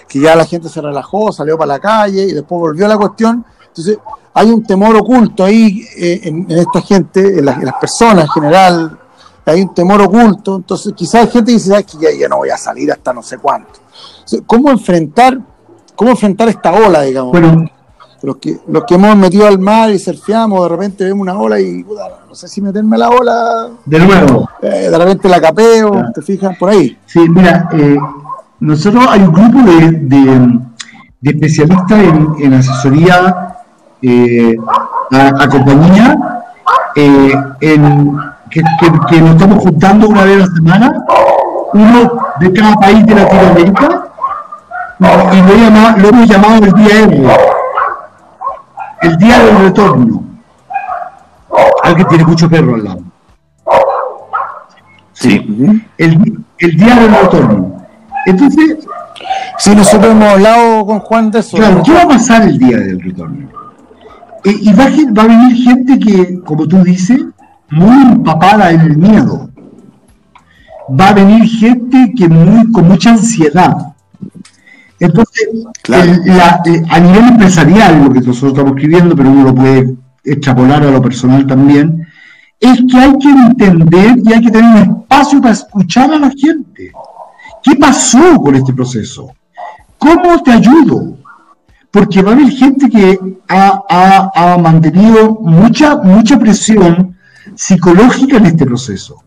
[0.08, 2.98] que ya la gente se relajó, salió para la calle y después volvió a la
[2.98, 3.46] cuestión.
[3.68, 3.98] Entonces,
[4.34, 9.00] hay un temor oculto ahí eh, en, esta gente, en, las personas en general,
[9.46, 10.56] hay un temor oculto.
[10.56, 13.22] Entonces, quizás hay gente que dice, que ya, ya no voy a salir hasta no
[13.22, 13.82] sé cuánto.
[14.48, 15.38] ¿Cómo enfrentar
[15.96, 17.32] cómo enfrentar esta ola, digamos.
[17.32, 17.66] Bueno,
[18.24, 21.60] los que, los que hemos metido al mar y surfeamos, de repente vemos una ola
[21.60, 23.70] y no sé si meterme a la ola.
[23.86, 24.50] De nuevo.
[24.62, 26.98] Eh, de repente la capeo, te fijas, por ahí.
[27.06, 27.98] Sí, mira, eh,
[28.62, 29.92] nosotros hay un grupo de,
[31.22, 32.02] de, especialistas
[32.40, 33.58] en, asesoría
[34.02, 34.56] eh,
[35.12, 36.18] a, compañía
[36.96, 38.18] en,
[38.50, 38.62] que,
[39.10, 41.06] que nos estamos juntando una vez a la semana,
[41.74, 44.13] uno de cada país de Latinoamérica
[45.04, 47.28] y lo, hemos llamado el día R,
[49.02, 50.24] el día del retorno.
[51.84, 53.02] Alguien tiene mucho perro al lado.
[55.12, 55.86] Sí.
[55.98, 57.86] El, el día del retorno.
[58.26, 58.88] Entonces.
[59.58, 61.58] Sí, nosotros hemos hablado con Juan de eso.
[61.58, 63.50] Claro, ¿qué va a pasar el día del retorno?
[64.44, 67.22] E, y va, va a venir gente que, como tú dices,
[67.70, 69.50] muy empapada en el miedo.
[71.00, 73.93] Va a venir gente que muy con mucha ansiedad
[75.00, 75.50] entonces,
[75.90, 80.92] eh, a nivel empresarial, lo que nosotros estamos escribiendo, pero uno lo puede extrapolar a
[80.92, 82.08] lo personal también,
[82.60, 86.30] es que hay que entender y hay que tener un espacio para escuchar a la
[86.30, 86.92] gente.
[87.62, 89.34] ¿Qué pasó con este proceso?
[89.98, 91.18] ¿Cómo te ayudo?
[91.92, 97.18] Porque va a haber gente que ha, mantenido mucha, mucha presión
[97.56, 99.24] psicológica en este proceso.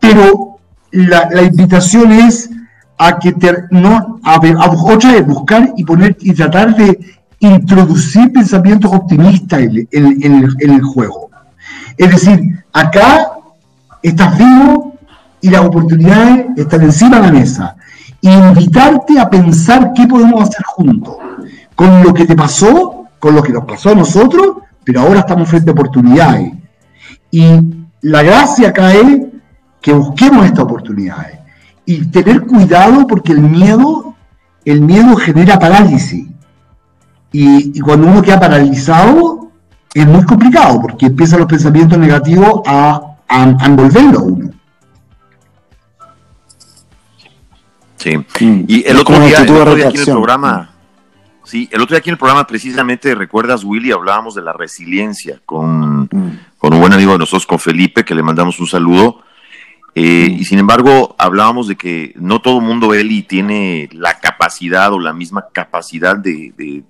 [0.00, 0.58] Pero
[0.90, 2.50] la, invitación es
[2.98, 3.34] a que
[3.70, 6.98] no, a, otra vez buscar y poner y tratar de
[7.40, 11.30] introducir pensamientos optimistas en, el juego.
[11.96, 13.32] Es decir, acá
[14.02, 14.94] estás vivo
[15.40, 17.76] y las oportunidades están encima de la mesa.
[18.22, 21.16] invitarte a pensar qué podemos hacer juntos.
[21.74, 25.48] Con lo que te pasó, con lo que nos pasó a nosotros, pero ahora estamos
[25.48, 26.52] frente a oportunidades.
[27.30, 27.44] Y
[28.00, 29.18] la gracia acá es
[29.82, 31.35] que busquemos estas oportunidades.
[31.86, 34.16] Y tener cuidado porque el miedo,
[34.64, 36.26] el miedo genera parálisis.
[37.32, 39.50] Y, cuando uno queda paralizado,
[39.94, 44.50] es muy complicado porque empiezan los pensamientos negativos a, a, envolverlo a uno.
[47.96, 48.16] Sí.
[48.16, 48.64] Mm.
[48.68, 50.70] Y el otro, día, el otro día aquí en el programa,
[51.44, 55.40] sí, el otro día aquí en el programa precisamente, recuerdas, Willy, hablábamos de la resiliencia
[55.44, 56.40] con, mm.
[56.58, 59.20] con un buen amigo de nosotros, con Felipe, que le mandamos un saludo.
[59.98, 64.98] Eh, y sin embargo, hablábamos de que no todo mundo, Eli, tiene la capacidad o
[64.98, 66.84] la misma capacidad de,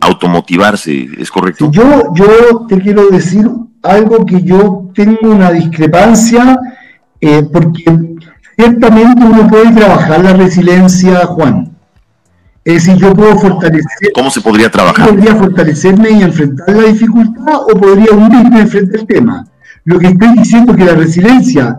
[0.00, 1.70] automotivarse, ¿es correcto?
[1.70, 3.46] Yo, yo te quiero decir
[3.82, 6.58] algo que yo tengo una discrepancia,
[7.20, 7.84] eh, porque
[8.56, 11.76] ciertamente uno puede trabajar la resiliencia, Juan.
[12.64, 14.12] Es decir, yo puedo fortalecer.
[14.14, 15.10] ¿Cómo se podría trabajar?
[15.10, 19.46] Podría fortalecerme y enfrentar la dificultad o podría hundirme frente al tema.
[19.84, 21.76] Lo que estoy diciendo es que la resiliencia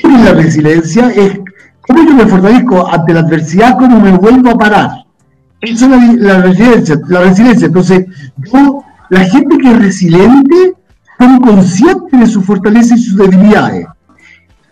[0.00, 1.08] ¿Qué es la resiliencia?
[1.10, 1.40] Es
[1.80, 4.90] cómo yo me fortalezco ante la adversidad, cómo me vuelvo a parar.
[5.60, 7.66] Eso es la, resiliencia, la resiliencia.
[7.66, 8.06] Entonces,
[8.52, 10.74] yo, la gente que es resiliente
[11.18, 13.86] son conscientes de su fortaleza y sus debilidades.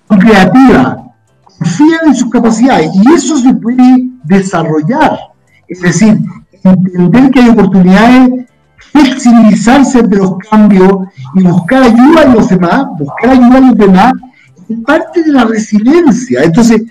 [0.08, 0.96] Son creativa,
[1.42, 5.18] confían en sus capacidades y eso se puede desarrollar.
[5.66, 6.20] Es decir,
[6.62, 13.30] entender que hay oportunidades, flexibilizarse ante los cambios y buscar ayuda en los demás, buscar
[13.30, 14.12] ayuda en los demás
[14.84, 16.42] parte de la resiliencia.
[16.42, 16.82] Entonces,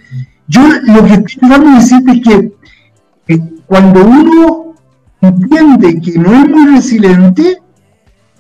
[0.48, 4.76] yo lo que estoy tratando de decirte es que cuando uno
[5.22, 7.58] entiende que no es muy resiliente,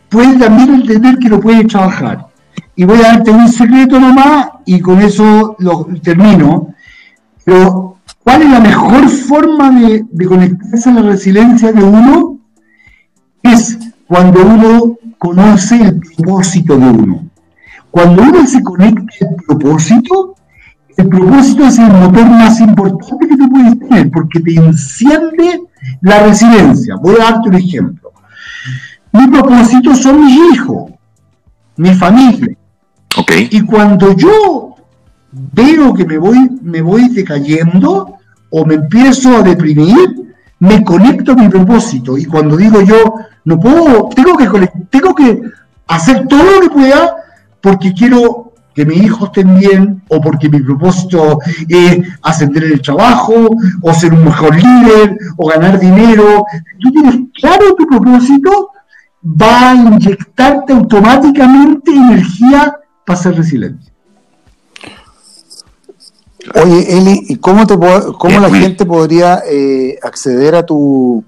[0.09, 2.27] puede también entender que lo puede trabajar.
[2.75, 6.73] Y voy a darte un secreto nomás y con eso lo termino.
[7.43, 12.39] Pero, ¿cuál es la mejor forma de conectarse a la resiliencia de uno?
[13.41, 17.29] Es cuando uno conoce el propósito de uno.
[17.95, 20.35] Cuando uno se conecta al propósito,
[20.97, 25.61] el propósito es el motor más importante que tú puedes tener, porque te enciende
[26.01, 26.97] la resiliencia.
[26.97, 28.11] Voy a darte un ejemplo.
[29.13, 30.91] Mi propósito son mis hijos,
[31.77, 32.57] mi familia.
[33.17, 33.47] Okay.
[33.49, 34.75] Y cuando yo
[35.31, 38.17] veo que me voy, me voy decayendo
[38.49, 42.17] o me empiezo a deprimir, me conecto a mi propósito.
[42.17, 45.43] Y cuando digo yo, no puedo, tengo que, tengo que
[45.87, 47.21] hacer todo lo que pueda
[47.65, 52.81] porque quiero que mis hijos estén bien o porque mi propósito es ascender en el
[52.81, 53.33] trabajo
[53.81, 56.45] o ser un mejor líder o ganar dinero.
[56.79, 58.69] Tú tienes claro tu propósito,
[59.23, 63.91] va a inyectarte automáticamente energía para ser resiliente.
[66.53, 71.23] Oye, Eli, ¿y cómo, te, cómo la gente podría eh, acceder a, tu,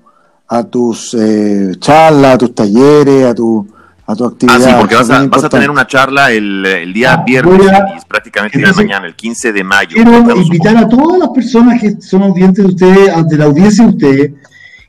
[0.47, 3.67] a tus eh, charlas, a tus talleres, a tu
[4.07, 4.61] a tu actividad.
[4.61, 7.61] Ah, sí, porque vas a, tener una charla el, día ah, viernes
[7.93, 9.89] y es prácticamente el día de mañana, el 15 de mayo.
[9.95, 13.89] Quiero invitar a todas las personas que son audientes de ustedes, de la audiencia de
[13.89, 14.31] ustedes,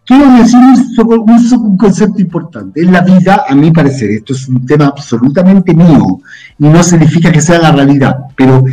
[0.07, 2.81] quiero decir un, concepto importante.
[2.81, 6.21] En la vida, a mi parecer, esto es un tema absolutamente mío
[6.59, 8.65] y no significa que sea la realidad, pero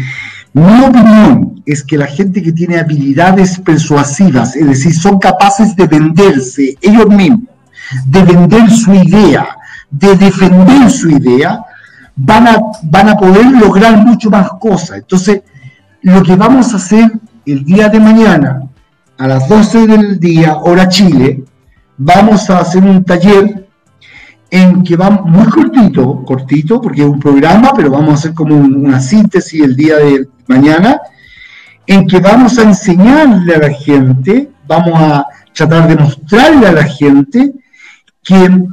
[0.53, 5.87] mi opinión es que la gente que tiene habilidades persuasivas, es decir, son capaces de
[5.87, 7.41] venderse ellos mismos,
[8.05, 9.54] de vender su idea,
[9.97, 11.63] de defender su idea,
[12.15, 14.97] van a, van a poder lograr mucho más cosas.
[14.97, 15.41] Entonces,
[16.01, 17.11] lo que vamos a hacer
[17.45, 18.61] el día de mañana,
[19.17, 21.43] a las 12 del día, hora Chile,
[21.97, 23.67] vamos a hacer un taller
[24.51, 28.55] en que va muy cortito, cortito, porque es un programa, pero vamos a hacer como
[28.55, 30.99] una síntesis el día de mañana,
[31.87, 36.83] en que vamos a enseñarle a la gente, vamos a tratar de mostrarle a la
[36.83, 37.53] gente
[38.23, 38.63] que,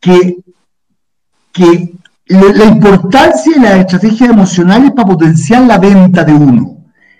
[0.00, 0.36] que
[1.60, 1.92] que
[2.28, 6.78] la importancia de las estrategias emocionales para potenciar la venta de uno,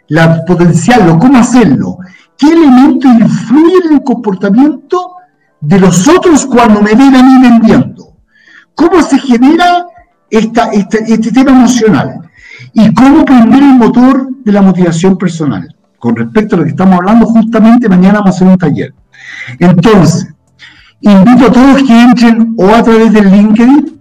[0.08, 1.98] la potenciarlo, cómo hacerlo,
[2.38, 5.16] qué elementos influyen en el comportamiento
[5.60, 8.16] de los otros cuando me ven a mí vendiendo,
[8.74, 9.86] cómo se genera
[10.30, 12.30] esta, este tema emocional
[12.72, 15.76] y cómo prender el motor de la motivación personal.
[15.98, 18.94] con respecto a lo que estamos hablando, justamente mañana vamos a hacer un taller.
[19.58, 20.32] Entonces,
[21.02, 23.99] invito a todos que entren o a través del LinkedIn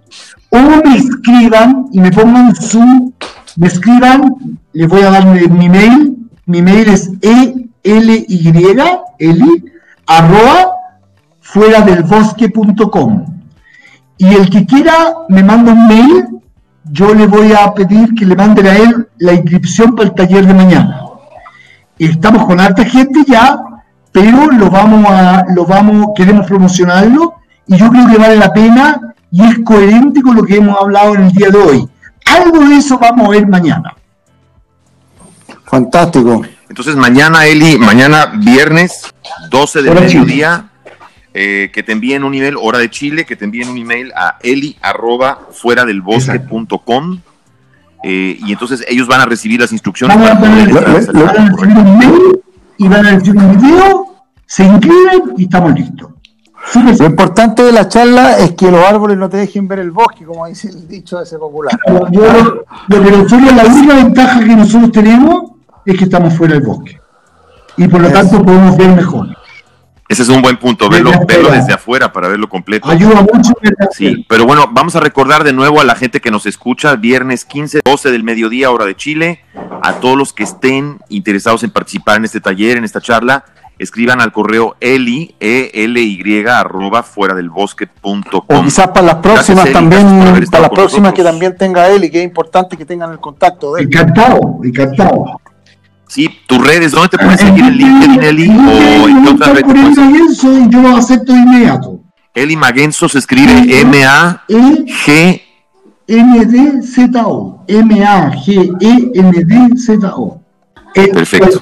[0.49, 3.13] o me escriban y me pongan su,
[3.55, 4.35] me escriban,
[4.73, 9.65] les voy a dar mi mail, mi mail es ely, eli,
[10.07, 10.71] arroba,
[11.41, 13.25] fuera del bosque.com.
[14.17, 16.27] Y el que quiera me manda un mail,
[16.91, 20.45] yo le voy a pedir que le manden a él la inscripción para el taller
[20.45, 21.01] de mañana.
[21.97, 23.59] Estamos con harta gente ya,
[24.11, 27.35] pero lo vamos a, lo vamos, queremos promocionarlo
[27.67, 31.15] y yo creo que vale la pena y es coherente con lo que hemos hablado
[31.15, 31.89] en el día de hoy.
[32.25, 33.93] Algo de eso vamos a ver mañana.
[35.65, 36.43] Fantástico.
[36.67, 39.13] Entonces mañana, Eli, mañana viernes,
[39.49, 40.69] 12 de mediodía,
[41.33, 44.37] eh, que te envíen un email, hora de Chile, que te envíen un email a
[44.41, 47.19] eli arroba fuera del bosque punto com,
[48.03, 50.17] eh, y entonces ellos van a recibir las instrucciones.
[50.17, 52.41] Van a, recibir un mail
[52.77, 54.15] y van a recibir un video,
[54.45, 56.11] se inscriben y estamos listos.
[56.75, 60.25] Lo importante de la charla es que los árboles no te dejen ver el bosque,
[60.25, 61.77] como dice el dicho de ese popular.
[62.11, 65.51] Yo, lo que nosotros, la única ventaja que nosotros tenemos
[65.85, 66.99] es que estamos fuera del bosque.
[67.77, 69.27] Y por lo tanto podemos ver mejor.
[70.07, 72.89] Ese es un buen punto, verlo, verlo desde afuera para verlo completo.
[72.89, 73.53] Ayuda mucho.
[73.91, 77.45] Sí, pero bueno, vamos a recordar de nuevo a la gente que nos escucha, viernes
[77.45, 79.41] 15, 12 del mediodía, hora de Chile,
[79.83, 83.45] a todos los que estén interesados en participar en este taller, en esta charla,
[83.79, 88.43] escriban al correo eli, e l y arroba fuera del bosque.com.
[88.47, 90.05] O quizás para las próximas también,
[90.51, 93.81] para las próximas que también tenga Eli, que es importante que tengan el contacto de
[93.81, 93.87] él.
[93.87, 95.41] Encantado, encantado.
[96.07, 97.63] Sí, tus redes, ¿dónde te pueden seguir?
[97.63, 98.49] ¿En LinkedIn, Eli?
[98.49, 99.73] ¿O en qué otra red te
[100.69, 101.99] Yo lo acepto inmediato.
[102.33, 105.41] Eli Magenzo se escribe M-A-G.
[106.07, 107.63] N-D-Z-O.
[107.67, 108.79] M-A-G-E-N-D-Z-O.
[110.93, 111.61] Perfecto,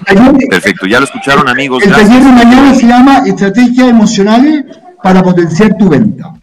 [0.49, 0.85] perfecto.
[0.87, 1.83] Ya lo escucharon, amigos.
[1.83, 4.65] El taller de mañana se llama Estrategias Emocionales
[5.01, 6.33] para Potenciar tu Venta.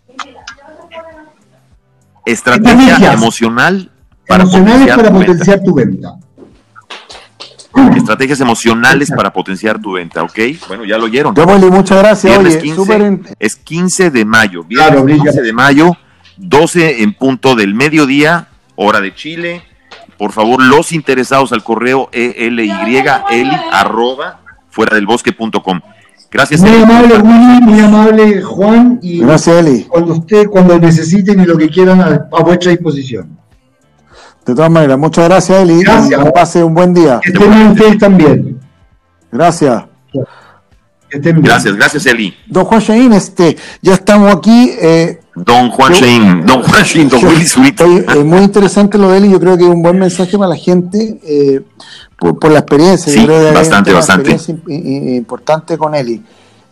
[2.24, 3.90] Estrategia emocional
[4.26, 6.14] para potenciar tu venta.
[7.96, 10.38] Estrategias emocionales para potenciar tu venta, ¿ok?
[10.68, 11.34] Bueno, ya lo oyeron.
[11.70, 12.32] muchas gracias.
[13.38, 15.96] Es 15 de mayo, viernes 15 de mayo,
[16.36, 19.62] 12 en punto del mediodía, hora de Chile.
[20.24, 22.70] Por favor, los interesados al correo ely,
[23.30, 25.82] eli, arroba, fuera del bosque.com.
[26.30, 26.62] Gracias.
[26.62, 28.98] Muy amable, Willy, muy amable, Juan.
[29.02, 29.84] Y Gracias, Eli.
[29.84, 33.38] Cuando usted, cuando necesiten y lo que quieran, a vuestra disposición.
[34.46, 35.82] De todas maneras, muchas gracias, Eli.
[35.82, 36.24] Gracias.
[36.24, 37.20] Que pase un buen día.
[37.22, 38.60] Que estén bien ustedes también.
[39.30, 39.84] Gracias.
[41.12, 42.34] Gracias, gracias, Eli.
[42.46, 44.72] Don Juan Shain, este, ya estamos aquí.
[44.80, 47.84] Eh, don Juan Shain, Don Juan Shain, Don Willy Zurita.
[47.84, 50.56] Es muy interesante lo de Eli, yo creo que es un buen mensaje para la
[50.56, 51.62] gente eh,
[52.18, 53.12] por, la experiencia.
[53.12, 54.32] Sí, bastante, bastante.
[54.32, 56.22] Experiencia importante con Eli.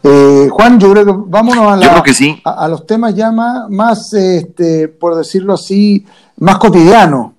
[0.04, 2.40] Eh, Juan, yo creo que vámonos a, la, que sí.
[2.44, 6.04] a, los temas ya más, más este, por decirlo así,
[6.38, 7.34] más cotidiano.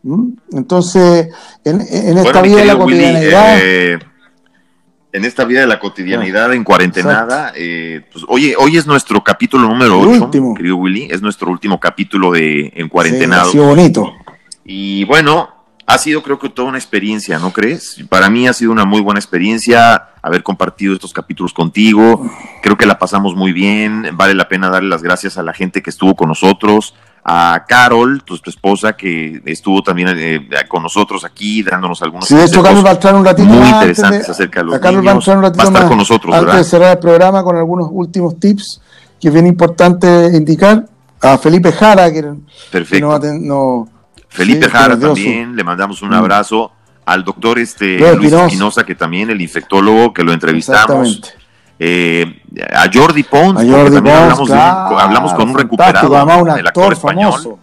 [0.52, 1.28] Entonces,
[1.66, 1.82] en,
[2.18, 3.58] esta vida de la cotidianidad.
[3.62, 4.00] Eh,
[5.14, 9.70] en esta vida de la cotidianidad, en cuarentenada, eh, pues, oye, hoy es nuestro capítulo
[9.70, 13.52] número 8, querido Willy, es nuestro último capítulo de En Cuarentenado.
[13.52, 14.12] Sí, ha bonito.
[14.66, 15.52] Y bueno,
[15.86, 18.04] ha sido creo que toda una experiencia, ¿no crees?
[18.10, 22.28] Para mí ha sido una muy buena experiencia haber compartido estos capítulos contigo.
[22.64, 24.10] Creo que la pasamos muy bien.
[24.14, 28.22] Vale la pena darle las gracias a la gente que estuvo con nosotros, a Carol,
[28.24, 32.84] tu, esposa, que estuvo también eh, con nosotros aquí, dándonos algunos Sí, de hecho, Carlos
[32.84, 35.44] va a entrar un ratito muy interesantes acerca de los Carlos va a entrar un
[35.44, 38.82] ratito estar con nosotros, antes de cerrar el programa con algunos últimos tips
[39.22, 40.86] que es bien importante indicar.
[41.22, 42.22] A Felipe Jara, que,
[42.70, 43.20] Perfecto.
[43.40, 43.88] no,
[44.28, 46.14] Felipe Jara también, le mandamos un mm.
[46.14, 46.72] abrazo.
[47.06, 51.22] Al doctor este, Luis Espinosa, que también el infectólogo, que lo entrevistamos.
[51.80, 52.42] Eh,
[52.74, 57.58] a Jordi Pons, a Jordi Pons, hablamos, hablamos, con un recuperado, un actor, actor español.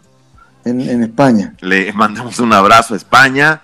[0.65, 1.55] En, España.
[1.61, 3.63] Le mandamos un abrazo a España.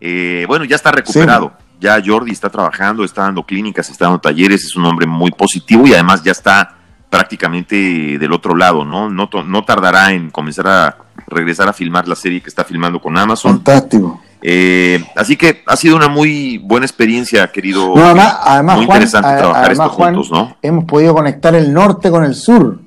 [0.00, 1.52] Eh, bueno, ya está recuperado.
[1.80, 5.86] Ya Jordi está trabajando, está dando clínicas, está dando talleres, es un hombre muy positivo
[5.86, 6.74] y además ya está
[7.10, 9.10] prácticamente del otro lado, ¿no?
[9.10, 13.16] No, no tardará en comenzar a regresar a filmar la serie que está filmando con
[13.18, 13.56] Amazon.
[13.56, 14.22] Fantástico.
[14.48, 17.92] Eh, así que ha sido una muy buena experiencia, querido.
[17.96, 20.56] además, muy interesante trabajar esto juntos, ¿no?
[20.62, 22.78] Hemos podido conectar el norte con el sur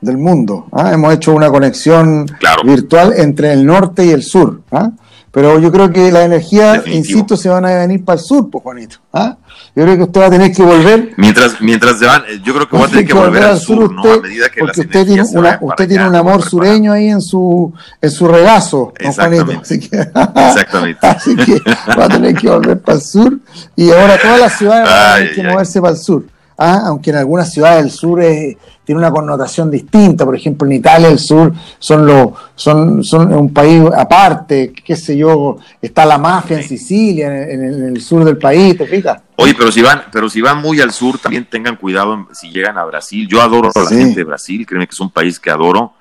[0.00, 0.66] del mundo.
[0.72, 0.90] ¿ah?
[0.92, 2.26] Hemos hecho una conexión
[2.64, 4.62] virtual entre el norte y el sur.
[4.72, 4.90] ¿ah?
[5.34, 8.62] Pero yo creo que la energía, insisto, se van a venir para el sur, pues
[8.62, 8.98] Juanito.
[9.12, 9.36] ¿ah?
[9.74, 11.12] Yo creo que usted va a tener que volver.
[11.16, 13.96] Mientras, mientras se van, yo creo que va a tener que volver al sur, usted,
[13.96, 14.12] ¿no?
[14.12, 17.74] a medida que porque usted tiene, una, usted tiene un amor sureño ahí en su,
[18.00, 19.56] en su regazo, Exactamente.
[19.60, 19.96] Así que,
[20.36, 21.04] Exactamente.
[21.04, 21.60] así que
[21.98, 23.36] va a tener que volver para el sur
[23.74, 26.24] y ahora todas las ciudades van a tener que moverse para el sur.
[26.58, 26.82] ¿Ah?
[26.86, 31.18] aunque en algunas ciudades del sur tiene una connotación distinta, por ejemplo en Italia el
[31.18, 36.64] sur son, los son, son un país aparte, qué sé yo, está la mafia en
[36.64, 39.20] Sicilia, en, el sur del país, ¿te fijas?
[39.36, 42.78] Oye, pero si van, pero si van muy al sur, también tengan cuidado si llegan
[42.78, 43.26] a Brasil.
[43.28, 45.92] Yo adoro a la gente de Brasil, créeme que es un país que adoro,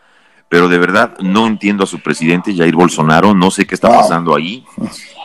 [0.49, 4.35] pero de verdad no entiendo a su presidente, Jair Bolsonaro, no sé qué está pasando
[4.35, 4.63] ahí.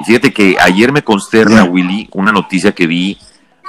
[0.07, 3.19] fíjate que ayer me consterna, Willy, una noticia que vi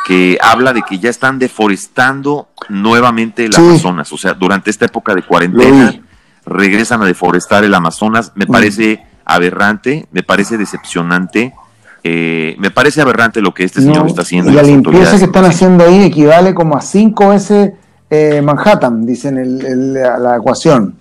[0.06, 4.12] que habla de que ya están deforestando nuevamente el Amazonas.
[4.12, 6.02] O sea, durante esta época de cuarentena
[6.46, 8.32] regresan a deforestar el Amazonas.
[8.36, 8.52] Me mm.
[8.52, 11.54] parece aberrante, me parece decepcionante.
[12.04, 14.52] Eh, me parece aberrante lo que este señor está haciendo.
[14.52, 17.74] Y la limpieza que están haciendo ahí equivale como a cinco veces
[18.10, 20.96] eh, Manhattan, dicen el, la, ecuación.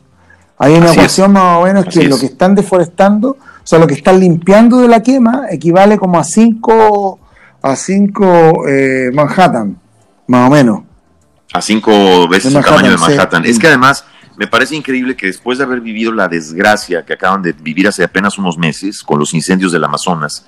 [0.59, 3.95] Hay una ecuación más o menos que lo que están deforestando, o sea, lo que
[3.95, 7.21] están limpiando de la quema equivale como a cinco
[7.63, 9.79] a 5 eh, Manhattan,
[10.27, 10.83] más o menos.
[11.53, 13.45] A cinco veces el tamaño de Manhattan.
[13.47, 14.05] Es que además
[14.37, 18.05] me parece increíble que después de haber vivido la desgracia que acaban de vivir hace
[18.05, 20.47] apenas unos meses con los incendios del Amazonas,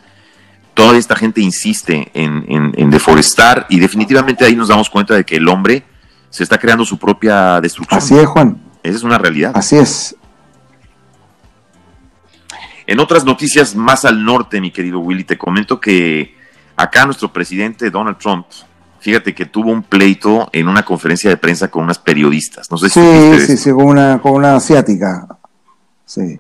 [0.75, 5.49] toda esta gente insiste en, deforestar y definitivamente ahí nos damos cuenta de que el
[5.49, 5.83] hombre
[6.29, 7.99] se está creando su propia destrucción.
[7.99, 8.61] Así es, Juan.
[8.83, 9.53] Esa es una realidad.
[9.55, 10.15] Así es.
[12.87, 16.37] En otras noticias más al norte, mi querido Willy, te comento que
[16.81, 18.47] Acá nuestro presidente Donald Trump,
[19.01, 22.71] fíjate que tuvo un pleito en una conferencia de prensa con unas periodistas.
[22.71, 25.29] No sé si sí, sí, sí, con una, con una asiática.
[26.07, 26.39] Sí.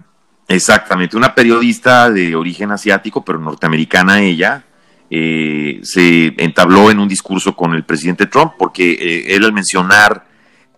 [0.49, 4.65] Exactamente, una periodista de origen asiático, pero norteamericana ella,
[5.11, 10.27] eh, se entabló en un discurso con el presidente Trump, porque eh, él al mencionar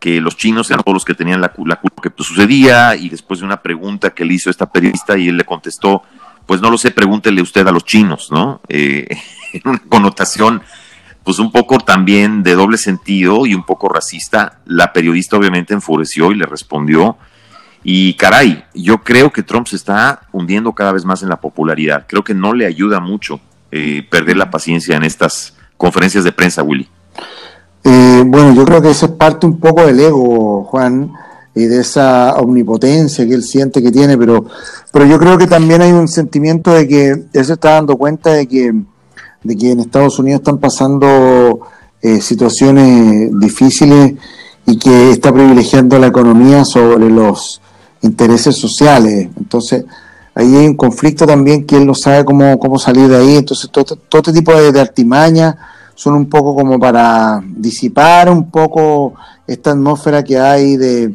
[0.00, 3.38] que los chinos eran todos los que tenían la, la culpa que sucedía, y después
[3.38, 6.02] de una pregunta que le hizo esta periodista, y él le contestó,
[6.46, 8.60] pues no lo sé, pregúntele usted a los chinos, ¿no?
[8.68, 9.06] Eh,
[9.64, 10.62] una connotación
[11.24, 14.58] pues un poco también de doble sentido y un poco racista.
[14.64, 17.16] La periodista obviamente enfureció y le respondió.
[17.84, 22.06] Y caray, yo creo que Trump se está hundiendo cada vez más en la popularidad.
[22.08, 23.40] Creo que no le ayuda mucho
[23.70, 26.88] eh, perder la paciencia en estas conferencias de prensa, Willy.
[27.84, 31.12] Eh, bueno, yo creo que eso es parte un poco del ego, Juan,
[31.54, 34.46] y de esa omnipotencia que él siente que tiene, pero,
[34.92, 38.30] pero yo creo que también hay un sentimiento de que él se está dando cuenta
[38.32, 38.72] de que
[39.42, 41.60] de que en Estados Unidos están pasando
[42.00, 44.14] eh, situaciones difíciles
[44.66, 47.60] y que está privilegiando la economía sobre los
[48.02, 49.28] intereses sociales.
[49.36, 49.84] Entonces,
[50.34, 53.36] ahí hay un conflicto también que él no sabe cómo, cómo salir de ahí.
[53.36, 55.56] Entonces, todo, este tipo de, artimañas
[55.94, 59.14] son un poco como para disipar un poco
[59.46, 61.14] esta atmósfera que hay de,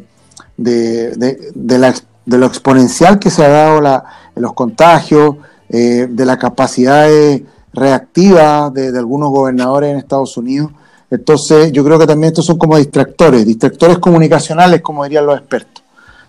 [0.56, 4.04] de, de, la, de lo exponencial que se ha dado la,
[4.34, 5.36] los contagios,
[5.70, 10.70] eh, de la capacidad de reactiva de, algunos gobernadores en Estados Unidos.
[11.10, 15.82] Entonces, yo creo que también estos son como distractores, distractores comunicacionales, como dirían los expertos.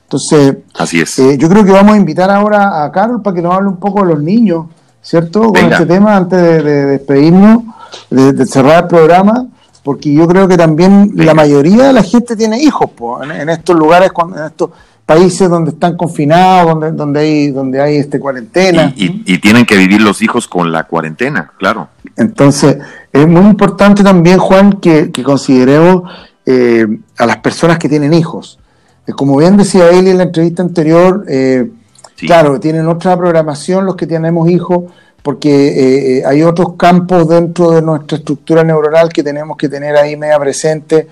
[0.04, 1.20] Entonces, Así es.
[1.20, 3.78] Eh, yo creo que vamos a invitar ahora a Carol para que nos hable un
[3.78, 4.66] poco de los niños,
[5.02, 5.54] ¿cierto?
[5.54, 7.64] Con este tema, antes de, despedirnos,
[8.10, 9.48] de, cerrar el programa,
[9.84, 12.90] porque yo creo que también la mayoría de la gente tiene hijos
[13.22, 14.72] en, estos lugares, en estos
[15.10, 18.94] países donde están confinados, donde, donde hay, donde hay este cuarentena.
[18.96, 21.88] Y, tienen que vivir los hijos con la cuarentena, claro.
[22.16, 22.78] Entonces,
[23.12, 26.04] es muy importante también, Juan, que, consideremos
[26.46, 26.86] eh,
[27.18, 28.60] a las personas que tienen hijos.
[29.08, 31.72] Eh, como bien decía él en la entrevista anterior, eh,
[32.16, 34.92] claro, tienen otra programación los que tenemos hijos,
[35.24, 40.38] porque hay otros campos dentro de nuestra estructura neuronal que tenemos que tener ahí media
[40.38, 41.08] presente,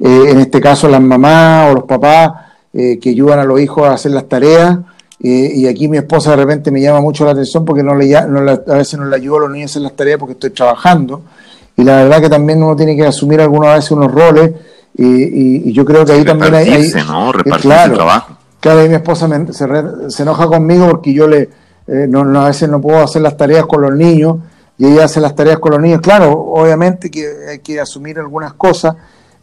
[0.00, 3.94] en este caso las mamás o los papás, eh, que ayudan a los hijos a
[3.94, 4.78] hacer las tareas.
[5.22, 8.16] Eh, y aquí mi esposa de repente me llama mucho la atención porque no le,
[8.16, 11.22] a veces no le ayudo a los niños a hacer las tareas porque estoy trabajando.
[11.76, 14.52] Y la verdad que también uno tiene que asumir algunas veces unos roles.
[14.94, 16.68] Y, yo creo que ahí también hay.
[16.68, 17.30] hay ¿no?
[17.30, 18.36] Eh, claro, trabajo.
[18.60, 21.48] Claro, y mi esposa se, enoja conmigo porque yo le
[21.86, 24.36] no, a veces no puedo hacer las tareas con los niños
[24.78, 26.00] y ella hace las tareas con los niños.
[26.00, 28.96] Claro, obviamente que hay que asumir algunas cosas,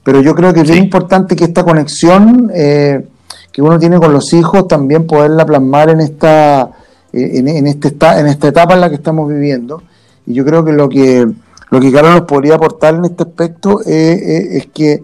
[0.03, 3.05] pero yo creo que es bien importante que esta conexión eh,
[3.51, 6.71] que uno tiene con los hijos también poderla plasmar en esta,
[7.11, 9.81] eh, en, este, en esta etapa en la que estamos viviendo.
[10.25, 11.27] Y yo creo que lo que,
[11.69, 15.03] lo que Carlos nos podría aportar en este aspecto es que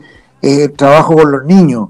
[0.78, 1.90] trabajo con los niños.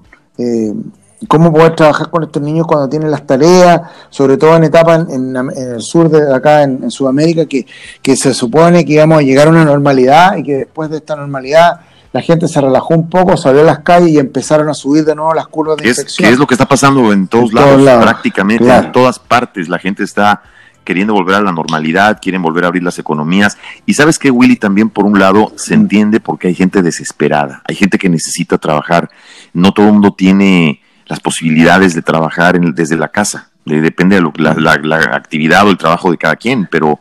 [1.27, 5.35] cómo poder trabajar con estos niños cuando tienen las tareas, sobre todo en etapas en,
[5.35, 7.65] el sur de acá, en, Sudamérica, que,
[8.01, 11.17] que, se supone que íbamos a llegar a una normalidad y que después de esta
[11.17, 11.81] normalidad
[12.15, 15.13] la gente se relajó un poco, salió a las calles y empezaron a subir de
[15.13, 16.25] nuevo las curvas de infección.
[16.25, 19.67] ¿Qué es lo que está pasando en todos, lados, prácticamente, en todas partes.
[19.67, 20.41] La gente está
[20.85, 23.57] queriendo volver a la normalidad, quieren volver a abrir las economías.
[23.85, 27.75] Y sabes que, Willy, también por un lado se entiende porque hay gente desesperada, hay
[27.75, 29.09] gente que necesita trabajar.
[29.51, 33.49] No todo el mundo tiene las posibilidades de trabajar desde la casa.
[33.65, 36.97] depende de la, actividad o el trabajo de cada quien, pero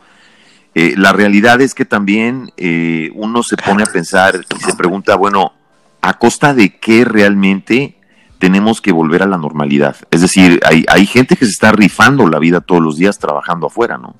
[0.75, 5.15] eh, la realidad es que también eh, uno se pone a pensar y se pregunta,
[5.17, 5.53] bueno,
[6.01, 7.97] ¿a costa de qué realmente
[8.39, 9.97] tenemos que volver a la normalidad?
[10.11, 13.69] Es decir, hay, hay gente que se está rifando la vida todos los días trabajando
[13.69, 14.17] afuera, ¿no?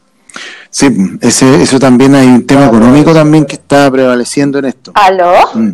[0.71, 0.89] Sí,
[1.21, 4.93] ese, eso también hay un tema económico también que está prevaleciendo en esto.
[4.95, 5.51] ¿Aló?
[5.55, 5.71] Mm.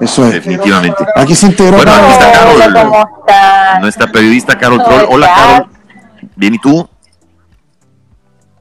[0.00, 0.34] Eso es.
[0.34, 1.04] Definitivamente.
[1.14, 1.76] Aquí se integró.
[1.76, 5.06] Bueno, aquí está Carol, nuestra periodista Carol Troll.
[5.08, 5.66] Hola, Carol.
[6.36, 6.88] Bien, ¿y tú?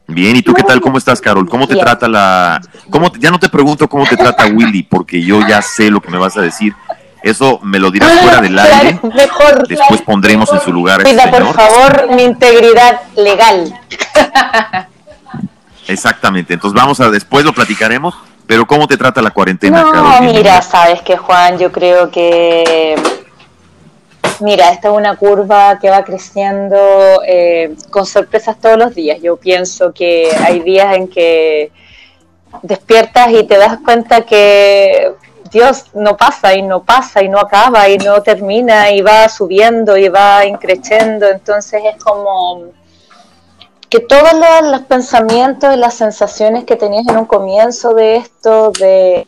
[0.08, 0.82] Bien, ¿y tú qué tal?
[0.82, 1.50] ¿Cómo estás, Carol?
[1.50, 2.62] ¿Cómo te trata la...
[2.90, 6.10] Cómo ya no te pregunto cómo te trata Willy, porque yo ya sé lo que
[6.12, 6.76] me vas a decir.
[7.24, 9.00] Eso me lo dirás fuera del aire.
[9.02, 13.80] Mejor, Después pondremos en su lugar a este por favor, mi integridad legal.
[15.88, 16.54] Exactamente.
[16.54, 17.10] Entonces vamos a...
[17.10, 18.16] Después lo platicaremos
[18.48, 22.96] pero ¿cómo te trata la cuarentena, No, mira, sabes que Juan, yo creo que,
[24.40, 26.78] mira, esta es una curva que va creciendo
[27.26, 29.22] eh, con sorpresas todos los días.
[29.22, 31.72] Yo pienso que hay días en que
[32.62, 35.14] despiertas y te das cuenta que
[35.52, 39.98] Dios no pasa y no pasa y no acaba y no termina y va subiendo
[39.98, 41.28] y va increciendo.
[41.28, 42.64] Entonces es como
[43.90, 44.34] que todos
[44.70, 49.28] los, pensamientos y las sensaciones que tenías en un comienzo de esto, de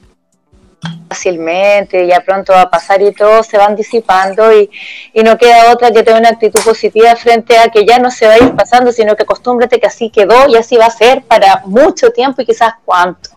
[1.07, 4.69] fácilmente, ya pronto va a pasar y todo, se van disipando y,
[5.13, 8.27] y, no queda otra que tener una actitud positiva frente a que ya no se
[8.27, 11.23] va a ir pasando, sino que acostúmbrate que así quedó y así va a ser
[11.23, 13.31] para mucho tiempo y quizás cuánto.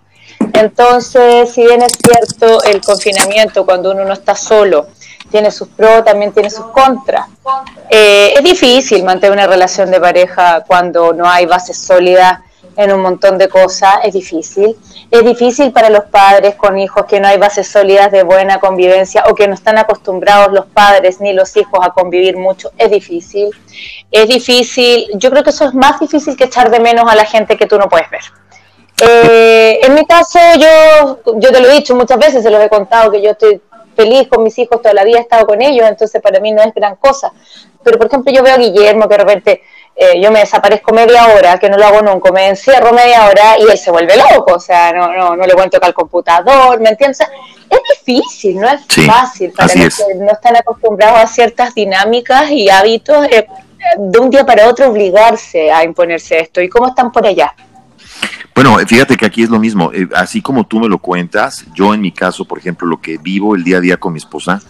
[0.55, 4.89] Entonces, si bien es cierto el confinamiento cuando uno no está solo,
[5.31, 7.27] tiene sus pros, también tiene sus contras.
[7.89, 12.41] Eh, es difícil mantener una relación de pareja cuando no hay bases sólidas
[12.81, 14.77] en un montón de cosas, es difícil.
[15.11, 19.25] Es difícil para los padres con hijos que no hay bases sólidas de buena convivencia
[19.29, 23.51] o que no están acostumbrados los padres ni los hijos a convivir mucho, es difícil.
[24.11, 27.25] Es difícil, yo creo que eso es más difícil que echar de menos a la
[27.25, 28.23] gente que tú no puedes ver.
[29.03, 32.69] Eh, en mi caso, yo, yo te lo he dicho muchas veces, se los he
[32.69, 33.61] contado, que yo estoy
[33.95, 36.63] feliz con mis hijos, toda la vida he estado con ellos, entonces para mí no
[36.63, 37.33] es gran cosa.
[37.83, 39.63] Pero por ejemplo yo veo a Guillermo que de repente
[40.03, 43.59] eh, yo me desaparezco media hora, que no lo hago nunca, me encierro media hora
[43.59, 46.81] y él se vuelve loco, o sea, no, no, no le cuento tocar el computador,
[46.81, 47.21] ¿me entiendes?
[47.69, 52.71] es difícil, no es fácil para los que no están acostumbrados a ciertas dinámicas y
[52.71, 53.47] hábitos eh,
[53.99, 56.63] de un día para otro obligarse a imponerse esto.
[56.63, 57.55] ¿Y cómo están por allá?
[58.55, 59.93] Bueno, fíjate que aquí es lo mismo.
[59.93, 63.19] Eh, así como tú me lo cuentas, yo en mi caso, por ejemplo, lo que
[63.19, 64.63] vivo el día a día con mi esposa,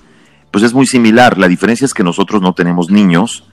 [0.50, 1.38] pues es muy similar.
[1.38, 3.44] La diferencia es que nosotros no tenemos niños,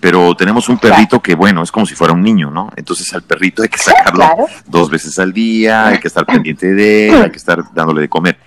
[0.00, 2.70] pero tenemos un perrito que, bueno, es como si fuera un niño, ¿no?
[2.76, 4.24] Entonces al perrito hay que sacarlo
[4.66, 8.08] dos veces al día, hay que estar pendiente de él, hay que estar dándole de
[8.08, 8.38] comer.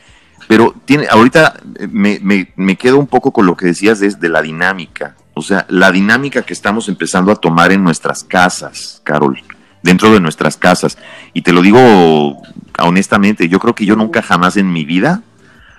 [0.48, 4.10] Pero tiene, ahorita eh, me, me, me quedo un poco con lo que decías de,
[4.10, 5.16] de la dinámica.
[5.36, 9.42] O sea, la dinámica que estamos empezando a tomar en nuestras casas, Carol
[9.84, 10.98] dentro de nuestras casas.
[11.34, 12.42] Y te lo digo
[12.80, 15.22] honestamente, yo creo que yo nunca jamás en mi vida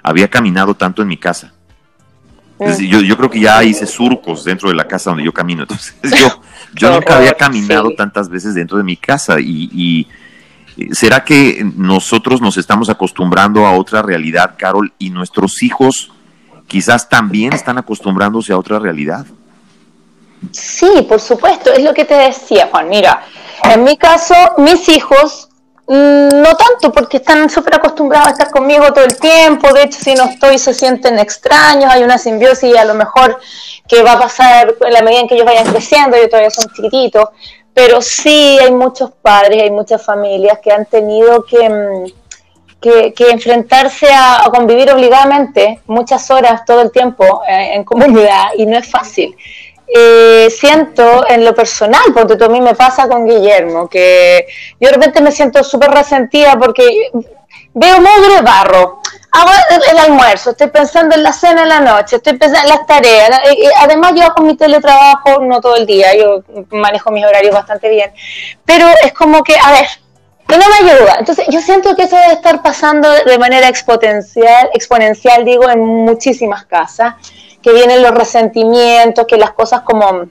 [0.03, 1.54] había caminado tanto en mi casa.
[2.59, 5.63] Yo, yo, creo que ya hice surcos dentro de la casa donde yo camino.
[5.63, 6.41] Entonces yo,
[6.75, 9.41] yo nunca había caminado tantas veces dentro de mi casa.
[9.41, 10.07] Y,
[10.77, 16.13] y, ¿será que nosotros nos estamos acostumbrando a otra realidad, Carol, y nuestros hijos
[16.67, 19.27] quizás también están acostumbrándose a otra realidad?
[20.53, 22.89] Sí, por supuesto, es lo que te decía, Juan.
[22.89, 23.23] Mira,
[23.63, 25.54] en mi caso, mis hijos mm,
[25.87, 29.73] no tanto, porque están súper acostumbrados a estar conmigo todo el tiempo.
[29.73, 31.93] De hecho, si no estoy, se sienten extraños.
[31.93, 33.39] Hay una simbiosis a lo mejor
[33.87, 36.17] que va a pasar en la medida en que ellos vayan creciendo.
[36.17, 37.29] Ellos todavía son chiquititos.
[37.75, 44.09] Pero sí hay muchos padres, hay muchas familias que han tenido que, mm, que, enfrentarse
[44.13, 49.35] a, convivir obligadamente muchas horas todo el tiempo eh, en comunidad y no es fácil
[49.87, 54.47] eh, siento en lo personal, porque a mí me pasa con Guillermo, que
[54.81, 57.11] yo de repente me siento súper resentida porque
[57.75, 59.01] veo mugre barro,
[59.33, 59.51] hago
[59.91, 63.31] el, almuerzo, estoy pensando en la cena en la noche, estoy pensando en las tareas,
[63.79, 68.13] además yo hago mi teletrabajo no todo el día, yo manejo mis horarios bastante bien,
[68.65, 69.87] pero es como que, a ver,
[70.47, 71.17] que no me ayuda.
[71.19, 76.67] Entonces, yo siento que eso debe estar pasando de manera exponencial, exponencial digo, en muchísimas
[76.67, 77.15] casas
[77.65, 80.29] que vienen los resentimientos, que las cosas como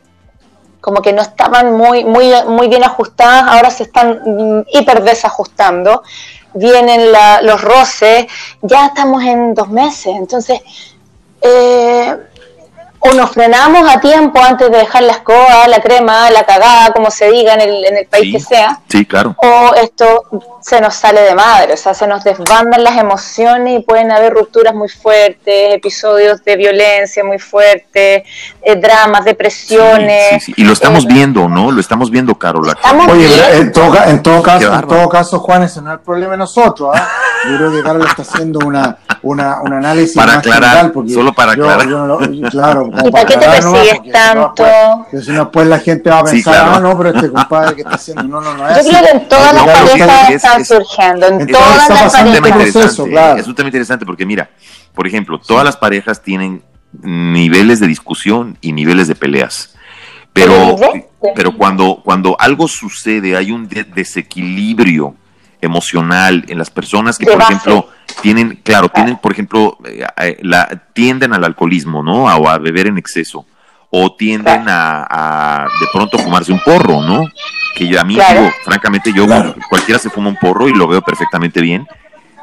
[0.79, 6.03] como que no estaban muy, muy, muy bien ajustadas, ahora se están mm, hiper desajustando,
[6.53, 7.09] vienen
[7.41, 8.27] los roces,
[8.61, 10.59] ya estamos en dos meses, entonces
[11.41, 12.17] eh,
[13.05, 17.11] o nos frenamos a tiempo antes de dejar la escoba, la crema, la cagada, como
[17.11, 18.79] se diga en el, en el país que sea.
[18.87, 19.35] Sí, claro.
[19.37, 20.23] O esto
[20.61, 24.33] se nos sale de madre, o sea, se nos desbandan las emociones y pueden haber
[24.33, 28.23] rupturas muy fuertes, episodios de violencia muy fuertes,
[28.61, 30.41] eh, dramas, depresiones.
[30.43, 31.71] Sí, y lo estamos eh, viendo, ¿no?
[31.71, 32.77] Lo estamos viendo, Carola.
[33.09, 36.31] Oye, en todo, en todo caso, en todo caso, Juan, ese no es el problema
[36.31, 37.09] de nosotros, ¿ah?
[37.49, 41.87] Yo creo que Carlos está haciendo una, una, un análisis para aclarar, solo para aclarar.
[42.49, 44.65] claro, ¿Y para qué te persigues tanto?
[45.21, 47.95] si no, pues la gente va a pensar, ah, no, pero este compadre que está
[47.95, 51.47] haciendo, no, no, no es Yo creo que en todas las parejas están surgiendo, en
[51.47, 52.85] todas las parejas.
[53.37, 54.49] Es un tema interesante porque mira,
[54.93, 56.63] por ejemplo, todas las parejas tienen
[57.01, 59.75] niveles de discusión y niveles de peleas.
[60.31, 60.77] Pero,
[61.35, 65.15] pero cuando, cuando algo sucede, hay un desequilibrio
[65.63, 67.89] emocional en las personas que, por ejemplo,
[68.21, 72.25] tienen, claro, tienen, por ejemplo, eh, eh, la, tienden al alcoholismo, ¿no?
[72.25, 73.45] O a beber en exceso.
[73.89, 77.27] O tienden a, de pronto fumarse un porro, ¿no?
[77.75, 79.27] Que yo, a mí, digo, francamente, yo
[79.69, 81.87] cualquiera se fuma un porro y lo veo perfectamente bien.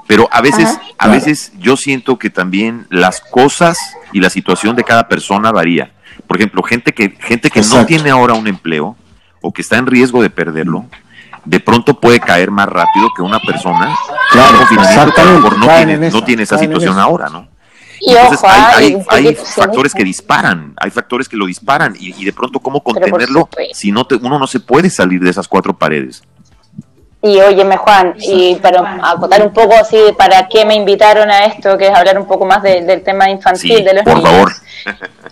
[0.07, 3.79] Pero a veces, a veces yo siento que también las cosas
[4.13, 5.93] y la situación de cada persona varía.
[6.27, 8.97] Por ejemplo, gente que, gente que no tiene ahora un empleo
[9.41, 10.87] o que está en riesgo de perderlo,
[11.45, 13.95] de pronto puede caer más rápido que una persona
[14.31, 14.77] claro, que
[15.59, 17.49] no tiene, no tiene esa situación ahora, ¿no?
[18.01, 22.59] Y Entonces hay, hay, factores que disparan, hay factores que lo disparan y, de pronto
[22.59, 26.23] cómo contenerlo si no te, uno no se puede salir de esas cuatro paredes.
[27.23, 31.77] Y óyeme Juan, y para acotar un poco así, ¿para qué me invitaron a esto?
[31.77, 34.51] Que es hablar un poco más del tema infantil de los por favor.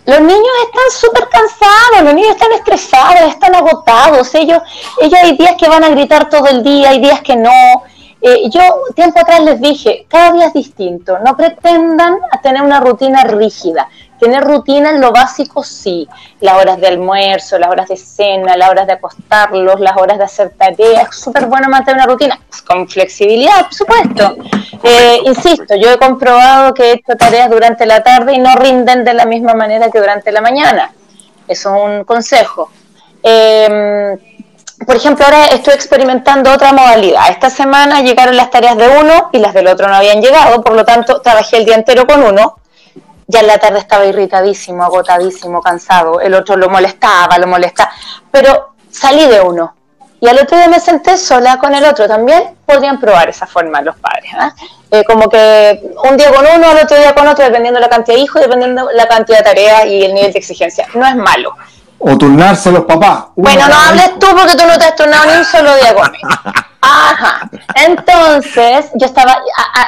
[0.05, 4.33] Los niños están súper cansados, los niños están estresados, están agotados.
[4.35, 4.61] Ellos,
[5.01, 7.51] ellos hay días que van a gritar todo el día, hay días que no.
[8.21, 8.61] Eh, yo
[8.95, 13.87] tiempo atrás les dije, cada día es distinto, no pretendan tener una rutina rígida.
[14.19, 16.07] Tener rutina en lo básico, sí.
[16.41, 20.25] Las horas de almuerzo, las horas de cena, las horas de acostarlos, las horas de
[20.25, 21.09] hacer tareas.
[21.09, 24.35] Es súper bueno mantener una rutina, con flexibilidad, por supuesto.
[24.83, 29.05] Eh, insisto, yo he comprobado que he hecho tareas durante la tarde y no rinden
[29.05, 30.91] de la misma manera que durante la mañana.
[31.47, 32.69] Eso es un consejo.
[33.23, 34.17] Em,
[34.85, 37.29] por ejemplo, ahora estoy experimentando otra modalidad.
[37.29, 40.73] Esta semana llegaron las tareas de uno y las del otro no habían llegado, por
[40.73, 42.58] lo tanto trabajé el día entero con uno
[43.29, 47.91] ya en la tarde estaba irritadísimo, agotadísimo, cansado, el otro lo molestaba, lo molestaba,
[48.31, 49.75] pero salí de uno.
[50.19, 53.81] Y al otro día me senté sola con el otro también, podrían probar esa forma
[53.83, 54.31] los padres.
[54.33, 54.51] ¿ah?
[54.89, 57.89] Eh, como que un día con uno, al otro día con otro, dependiendo de la
[57.89, 60.87] cantidad de hijos, dependiendo de la cantidad de tareas y el nivel de exigencia.
[60.95, 61.55] No es malo.
[61.99, 63.25] O turnarse los papás.
[63.35, 66.29] bueno, no hables tú porque tú no te has turnado ni un solo día conmigo.
[66.81, 67.49] Ajá.
[67.75, 69.37] Entonces, yo estaba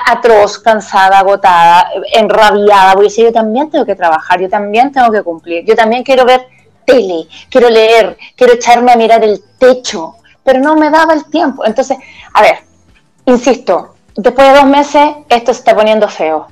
[0.08, 5.24] atroz, cansada, agotada, enrabiada, porque decía, yo también tengo que trabajar, yo también tengo que
[5.24, 6.48] cumplir, yo también quiero ver
[6.86, 11.66] tele, quiero leer, quiero echarme a mirar el techo, pero no me daba el tiempo.
[11.66, 11.98] Entonces,
[12.34, 12.60] a ver,
[13.26, 16.48] insisto, después de dos meses esto se está poniendo feo.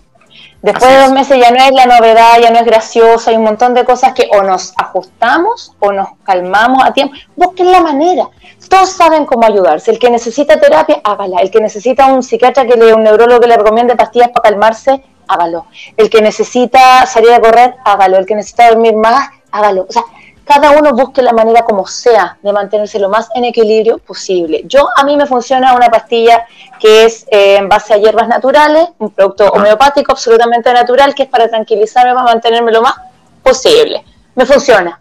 [0.61, 3.43] Después de dos meses ya no es la novedad, ya no es graciosa, hay un
[3.43, 7.15] montón de cosas que o nos ajustamos o nos calmamos a tiempo.
[7.35, 8.27] Busquen la manera.
[8.69, 9.89] Todos saben cómo ayudarse.
[9.91, 11.39] El que necesita terapia, hágala.
[11.41, 15.01] El que necesita un psiquiatra que le, un neurólogo que le recomiende pastillas para calmarse,
[15.27, 15.65] hágalo.
[15.95, 18.17] El que necesita salir a correr, hágalo.
[18.17, 19.85] El que necesita dormir más, hágalo.
[19.87, 20.03] O sea,
[20.49, 24.63] cada uno busque la manera como sea de mantenerse lo más en equilibrio posible.
[24.65, 26.47] Yo, a mí me funciona una pastilla
[26.79, 31.29] que es eh, en base a hierbas naturales, un producto homeopático absolutamente natural, que es
[31.29, 32.95] para tranquilizarme, para mantenerme lo más
[33.43, 34.03] posible.
[34.33, 34.97] Me funciona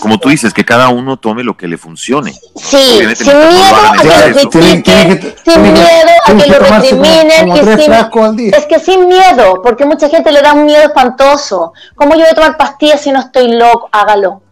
[0.00, 2.32] como, tú dices, que cada uno tome lo que le funcione.
[2.56, 5.80] Sí, sin miedo a que lo critiquen, sin miedo
[6.24, 8.54] a que lo recriminen.
[8.54, 11.72] es que sin miedo, porque mucha gente le da un miedo espantoso.
[11.94, 13.88] ¿Cómo yo voy a tomar pastillas si no estoy loco?
[13.92, 14.42] Hágalo.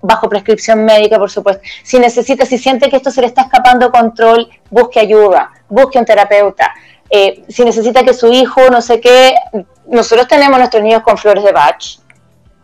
[0.00, 1.62] Bajo prescripción médica, por supuesto.
[1.82, 5.98] Si necesita, si siente que esto se le está escapando de control, busque ayuda, busque
[5.98, 6.72] un terapeuta.
[7.10, 9.34] Eh, si necesita que su hijo, no sé qué,
[9.88, 11.98] nosotros tenemos nuestros niños con flores de Bach,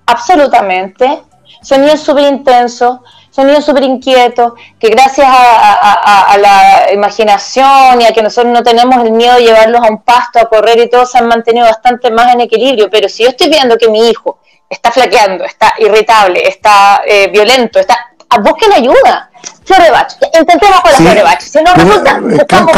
[0.06, 1.22] absolutamente,
[1.64, 3.00] sonidos súper intensos,
[3.30, 9.12] sonidos súper inquietos, que gracias a, la imaginación y a que nosotros no tenemos el
[9.12, 12.32] miedo de llevarlos a un pasto, a correr y todo, se han mantenido bastante más
[12.34, 12.88] en equilibrio.
[12.90, 14.38] Pero si yo estoy viendo que mi hijo
[14.68, 18.10] está flaqueando, está irritable, está eh, violento, está
[18.42, 19.30] busquen ayuda.
[19.64, 21.40] Florebach, intentemos con la Florebach.
[21.40, 22.72] Si no resulta, buscamos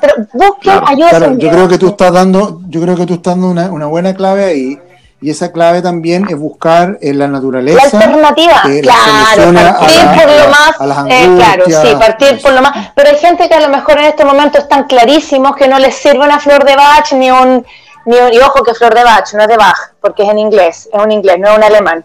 [0.00, 1.32] pero busquen ayuda.
[1.36, 4.14] yo creo que tú estás dando, yo creo que tú estás dando una, una buena
[4.14, 4.78] clave ahí
[5.20, 7.78] y esa clave también es buscar en la naturaleza.
[7.78, 9.00] La alternativa, eh, claro,
[9.34, 11.82] soluciones a partir la- por lo la- más, a las eh, claro, angustias.
[11.82, 12.88] sí, partir por lo más.
[12.94, 15.94] Pero hay gente que a lo mejor en este momento están clarísimos que no les
[15.96, 17.64] sirve una flor de Bach ni un,
[18.04, 20.38] ni un- y ojo que flor de Bach, no es de Bach, porque es en
[20.38, 22.04] inglés, es un inglés, no es un alemán.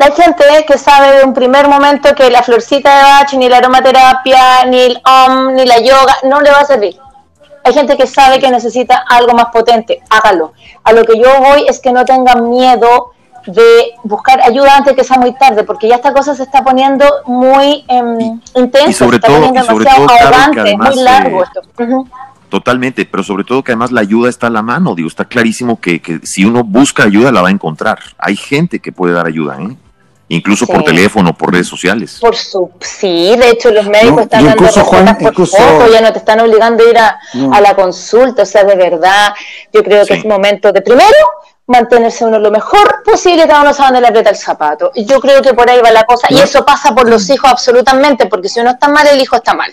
[0.00, 3.56] Hay gente que sabe de un primer momento que la florcita de Bach, ni la
[3.56, 6.96] aromaterapia, ni el OM, ni la yoga, no le va a servir.
[7.64, 10.52] Hay gente que sabe que necesita algo más potente, hágalo.
[10.84, 13.12] A lo que yo voy es que no tengan miedo
[13.46, 17.04] de buscar ayuda antes que sea muy tarde, porque ya esta cosa se está poniendo
[17.26, 20.16] muy em, intensa, y sobre se está todo- poniendo demasiado todo,
[20.62, 22.04] además, muy largo eh, esto.
[22.48, 25.78] Totalmente, pero sobre todo que además la ayuda está a la mano, digo, está clarísimo
[25.80, 27.98] que, que si uno busca ayuda la va a encontrar.
[28.18, 29.76] Hay gente que puede dar ayuda, ¿eh?
[30.28, 32.18] Incluso por teléfono, por redes sociales.
[32.20, 35.56] Por su, sí, de hecho los médicos No, están dando incluso, Juan, por incluso-
[35.92, 37.52] ya no te están obligando a ir a, No.
[37.54, 39.32] a la consulta, o sea, de verdad,
[39.72, 40.20] yo creo que Sí.
[40.20, 41.16] es momento de primero
[41.66, 44.90] mantenerse uno lo mejor posible, cada uno sabe dónde le aprieta el zapato.
[44.94, 47.50] Y yo creo que por ahí va la cosa, y eso pasa por los hijos
[47.50, 49.72] absolutamente, porque si uno está mal, el hijo está mal.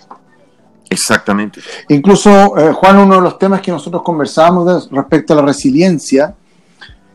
[0.90, 1.62] Exactamente.
[1.90, 6.34] Incluso, eh, Juan, uno de los temas que nosotros conversábamos respecto a la resiliencia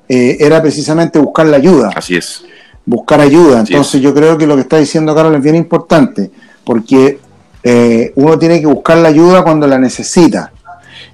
[0.08, 1.90] eh, era precisamente buscar la ayuda.
[1.94, 2.42] Así es.
[2.86, 3.60] Buscar ayuda.
[3.60, 6.30] Entonces yo creo que lo que está diciendo Carol es bien importante,
[6.64, 7.18] porque
[7.62, 10.52] eh, uno tiene que buscar la ayuda cuando la necesita.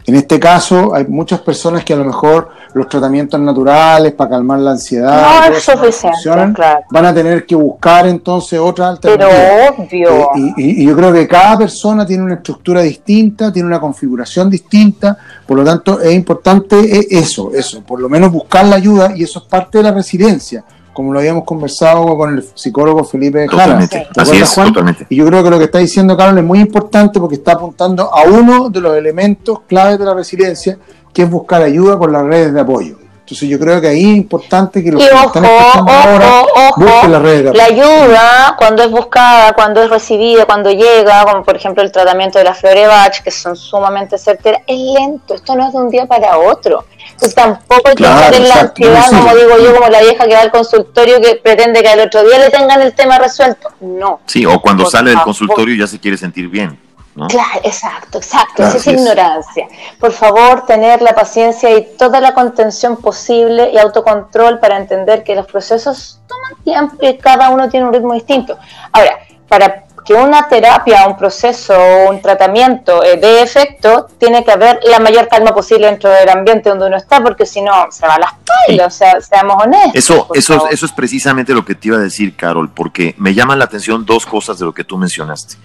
[0.06, 4.60] En este caso hay muchas personas que a lo mejor los tratamientos naturales para calmar
[4.60, 6.80] la ansiedad No es suficiente, claro.
[6.90, 9.70] van a tener que buscar entonces otra Pero alternativa.
[9.78, 10.10] obvio.
[10.36, 13.80] Eh, y, y- y yo creo que cada persona tiene una estructura distinta, tiene una
[13.80, 18.76] configuración distinta, por lo tanto es importante eh, eso, eso, por lo menos buscar la
[18.76, 20.62] ayuda y eso es parte de la resiliencia,
[20.96, 23.64] como lo habíamos conversado con el psicólogo Felipe Jara.
[23.64, 24.08] Totalmente.
[24.14, 24.68] ¿Te Así es, Juan?
[24.68, 25.06] totalmente.
[25.10, 28.04] Y yo creo que lo que está diciendo Carol es muy importante porque está apuntando
[28.14, 30.78] a uno de los elementos claves de la resiliencia,
[31.12, 32.96] que es buscar ayuda con las redes de apoyo.
[33.26, 36.28] Entonces yo creo que ahí es importante que los Y que ojo, están escuchando ahora
[36.28, 40.70] ojo, ojo, busquen las redes de la ayuda cuando es buscada, cuando es recibida, cuando
[40.70, 45.34] llega, como por ejemplo el tratamiento de la Florebach, que son sumamente certeras, es lento,
[45.34, 46.84] esto no es de un día para otro.
[47.10, 49.16] Entonces tampoco hay que Claro, caer en la ansiedad, sí.
[49.16, 52.22] como digo yo, como la vieja que va al consultorio que pretende que al otro
[52.22, 53.70] día le tengan el tema resuelto.
[53.80, 54.20] No.
[54.26, 56.78] Sí, o cuando Por sale del consultorio ya se quiere sentir bien.
[57.16, 57.26] ¿No?
[57.28, 58.62] Claro, exacto, exacto.
[58.62, 59.66] Esa es ignorancia.
[59.98, 65.34] Por favor, tener la paciencia y toda la contención posible y autocontrol para entender que
[65.34, 68.58] los procesos toman tiempo y cada uno tiene un ritmo distinto.
[68.92, 74.52] Ahora, para que una terapia, un proceso o un tratamiento eh, dé efecto, tiene que
[74.52, 78.06] haber la mayor calma posible dentro del ambiente donde uno está, porque si no, se
[78.06, 79.94] va a las pailas, o sea, seamos honestos.
[79.94, 80.72] Eso, eso, favor.
[80.72, 84.06] eso es precisamente lo que te iba a decir, Carol, porque me llaman la atención
[84.06, 85.56] dos cosas de lo que tú mencionaste.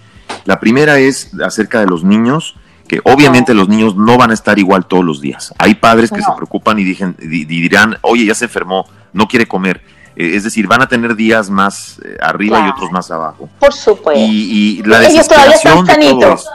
[0.44, 2.56] La primera es acerca de los niños,
[2.88, 5.54] que obviamente los niños no van a estar igual todos los días.
[5.58, 6.24] Hay padres que No.
[6.26, 9.82] se preocupan y, dijen- di- di- dirán, oye, ya se enfermó, no quiere comer.
[10.14, 13.48] Eh, es decir, van a tener días más eh, arriba y otros más abajo.
[13.58, 14.20] Por supuesto.
[14.20, 16.50] Y, y la desesperación de todo esto,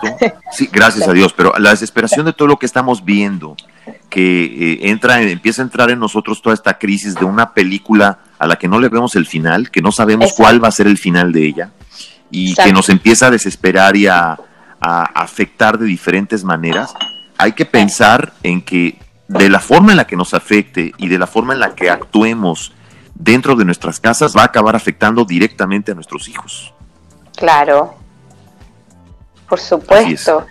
[0.52, 3.56] sí, gracias a Dios, pero la desesperación de todo lo que estamos viendo,
[4.12, 8.46] que eh, entra, empieza a entrar en nosotros toda esta crisis de una película a
[8.46, 10.44] la que no le vemos el final, que no sabemos Exacto.
[10.44, 11.72] cuál va a ser el final de ella,
[12.32, 12.70] y Exacto.
[12.70, 14.38] que nos empieza a desesperar y a,
[14.80, 16.94] a afectar de diferentes maneras,
[17.38, 21.20] hay que pensar en que de la forma en la que nos afecte y de
[21.20, 22.74] la forma en la que actuemos
[23.14, 26.74] dentro de nuestras casas va a acabar afectando directamente a nuestros hijos.
[27.36, 27.96] Claro.
[29.48, 30.46] Por supuesto.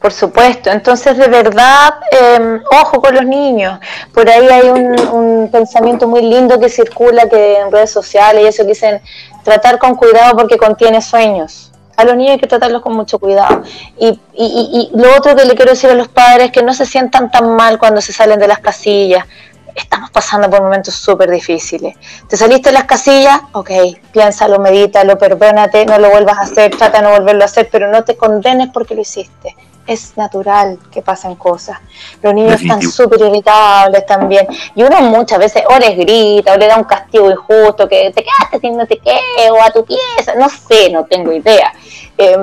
[0.00, 0.70] Por supuesto.
[0.70, 3.78] Entonces, de verdad, eh, ojo con los niños.
[4.14, 8.46] Por ahí hay un, un pensamiento muy lindo que circula que en redes sociales y
[8.46, 9.02] eso dicen
[9.44, 11.70] tratar con cuidado porque contiene sueños.
[11.98, 13.62] A los niños hay que tratarlos con mucho cuidado.
[13.98, 16.62] Y, y, y- y lo otro que le quiero decir a los padres es que
[16.62, 19.26] no se sientan tan mal cuando se salen de las casillas.
[19.74, 21.94] Estamos pasando por momentos súper difíciles.
[22.26, 23.38] ¿Te saliste de las casillas?
[23.52, 23.70] Ok,
[24.12, 27.88] piénsalo, medítalo, perdónate, no lo vuelvas a hacer, trata de no volverlo a hacer, pero
[27.90, 29.54] no te condenes porque lo hiciste.
[29.86, 31.78] Es natural que pasen cosas.
[32.22, 32.80] Los niños Definitivo.
[32.80, 34.46] están súper irritables también.
[34.74, 38.22] Y uno muchas veces o les grita o le da un castigo injusto, que te
[38.22, 39.18] quedaste sin no te qué,
[39.50, 41.72] o a tu pieza, no sé, no tengo idea.
[42.16, 42.36] Eh,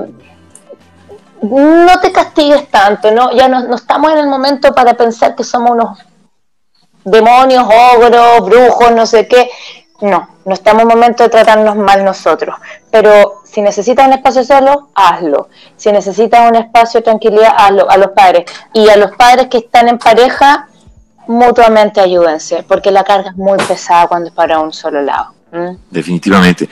[1.42, 3.32] no te castigues tanto, ¿no?
[3.32, 6.00] ya no, no estamos en el momento para pensar que somos unos
[7.04, 9.50] demonios, ogros, brujos, no sé qué.
[10.02, 12.56] No, no estamos en el momento de tratarnos mal nosotros.
[12.92, 15.50] Pero si necesitas un espacio solo, hazlo.
[15.76, 18.46] Si necesitas un espacio de tranquilidad, hazlo a los padres.
[18.74, 20.68] Y a los padres que están en pareja,
[21.28, 25.34] mutuamente ayúdense, porque la carga es muy pesada cuando es para un solo lado.
[25.52, 25.78] Mm.
[25.90, 26.68] Definitivamente.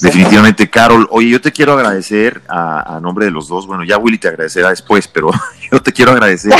[0.00, 1.08] Definitivamente, Carol.
[1.10, 3.66] Oye, yo te quiero agradecer a, nombre de los dos.
[3.66, 5.30] Bueno, ya Willy te agradecerá después, pero
[5.72, 6.52] yo te quiero agradecer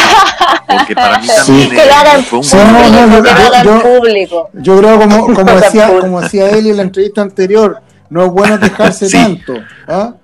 [0.66, 4.50] porque para mí también fue un público.
[4.54, 7.80] Yo creo, como, como, decía, como decía él en la entrevista anterior,
[8.10, 9.54] no es bueno quejarse tanto.
[9.88, 10.14] ¿ah?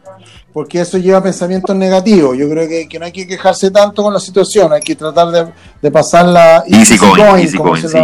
[0.57, 2.35] porque eso lleva pensamientos negativos.
[2.35, 5.53] Yo creo que, no hay que quejarse tanto con la situación, hay que tratar de,
[5.83, 7.13] de pasarla easy, going,
[7.59, 7.99] como going, sí.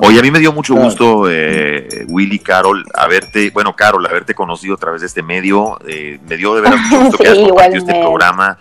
[0.00, 4.76] Oye, a mí me dio mucho gusto, eh, Willy, Carol, haberte, bueno, Carol, haberte conocido
[4.76, 5.78] a través de este medio.
[5.86, 8.58] Eh, me dio de verdad mucho gusto que hayas compartido este programa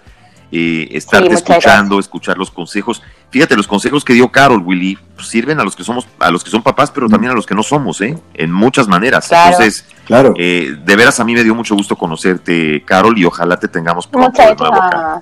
[0.51, 3.01] eh, estarte escuchando, escuchar los consejos.
[3.29, 6.43] Fíjate, los consejos que dio Carol, Willy, pues, sirven a los que somos, a los
[6.43, 8.17] que son papás, pero también a los que no somos, ¿eh?
[8.33, 9.29] En muchas maneras.
[9.31, 10.33] Entonces, claro.
[10.37, 14.07] Eh, de veras a mí me dio mucho gusto conocerte, Carol, y ojalá te tengamos
[14.07, 15.21] pronto de nuevo acá.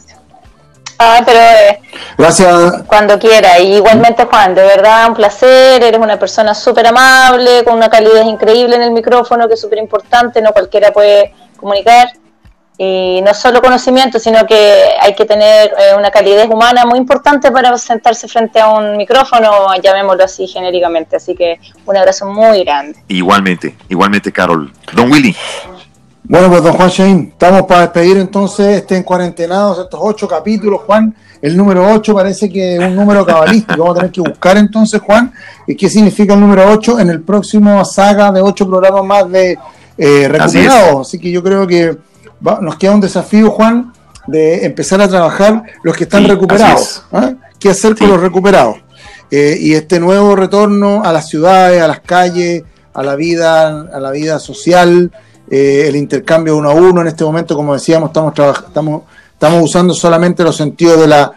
[0.98, 1.82] Ah, pero eh,
[2.18, 2.84] gracias.
[2.88, 3.60] Cuando quiera.
[3.60, 5.84] Y igualmente, Juan, de verdad, un placer.
[5.84, 9.80] Eres una persona súper amable, con una calidad increíble en el micrófono, que es súper
[9.80, 10.42] importante.
[10.42, 12.08] No cualquiera puede comunicar
[12.78, 17.50] y no solo conocimiento, sino que hay que tener eh, una calidez humana muy importante
[17.52, 21.16] para sentarse frente a un micrófono, llamémoslo así genéricamente.
[21.16, 22.98] Así que un abrazo muy grande.
[23.08, 24.74] Igualmente, igualmente, Carol.
[24.94, 25.36] Don Willy.
[26.28, 30.82] Bueno, pues don Juan Shane, estamos para despedir entonces este en cuarentenados, estos ocho capítulos,
[30.82, 31.16] Juan.
[31.40, 33.80] El número ocho parece que es un número cabalístico.
[33.80, 35.32] Vamos a tener que buscar entonces, Juan,
[35.78, 39.58] qué significa el número ocho en el próximo saga de ocho programas más de
[39.98, 41.08] eh, recuperados.
[41.08, 41.96] Así que yo creo que
[42.40, 43.94] nos queda un desafío, Juan,
[44.28, 47.04] de empezar a trabajar los que están recuperados.
[47.12, 47.34] ¿ah?
[47.60, 48.78] ¿Qué hacer con los recuperados?
[49.32, 52.64] Eh, y este nuevo retorno a las ciudades, a las calles,
[52.94, 55.12] a la vida, a la vida social,
[55.50, 57.02] eh, el intercambio uno a uno.
[57.02, 58.34] En este momento, como decíamos, estamos,
[58.68, 61.34] estamos, estamos usando solamente los sentidos de la,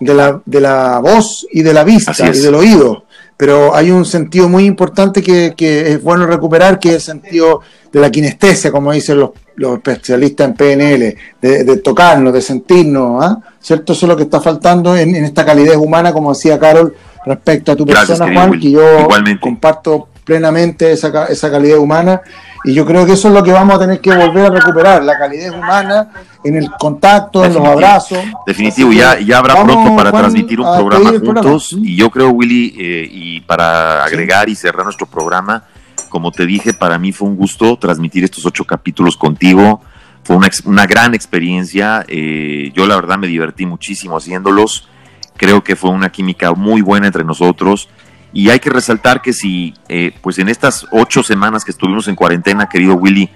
[0.00, 3.04] de la, de la voz y de la vista y del oído.
[3.36, 7.60] Pero hay un sentido muy importante que, que es bueno recuperar, que es el sentido
[7.96, 13.38] de la kinestesia, como dicen los, los especialistas en PNL, de, tocarnos, de sentirnos, ¿ah?
[13.58, 13.94] ¿cierto?
[13.94, 16.94] Eso es lo que está faltando en, esta calidez humana, como decía Carol,
[17.24, 19.08] respecto a tu persona, Juan, que yo
[19.40, 22.20] comparto plenamente esa, esa calidad humana
[22.64, 25.02] y yo creo que eso es lo que vamos a tener que volver a recuperar,
[25.02, 26.10] la calidez humana
[26.44, 28.18] en el contacto, en los abrazos.
[28.46, 33.08] Definitivo, ya, ya habrá pronto para transmitir un programa juntos y yo creo, Willy, eh,
[33.10, 35.64] y para agregar y cerrar nuestro programa,
[36.08, 39.82] como te dije, para mí fue un gusto transmitir estos ocho capítulos contigo.
[40.22, 42.04] Fue una, una gran experiencia.
[42.08, 44.88] Eh, yo la verdad me divertí muchísimo haciéndolos.
[45.36, 47.88] Creo que fue una química muy buena entre nosotros.
[48.32, 52.16] Y hay que resaltar que si, eh, pues en estas ocho semanas que estuvimos en
[52.16, 53.30] cuarentena, querido Willy,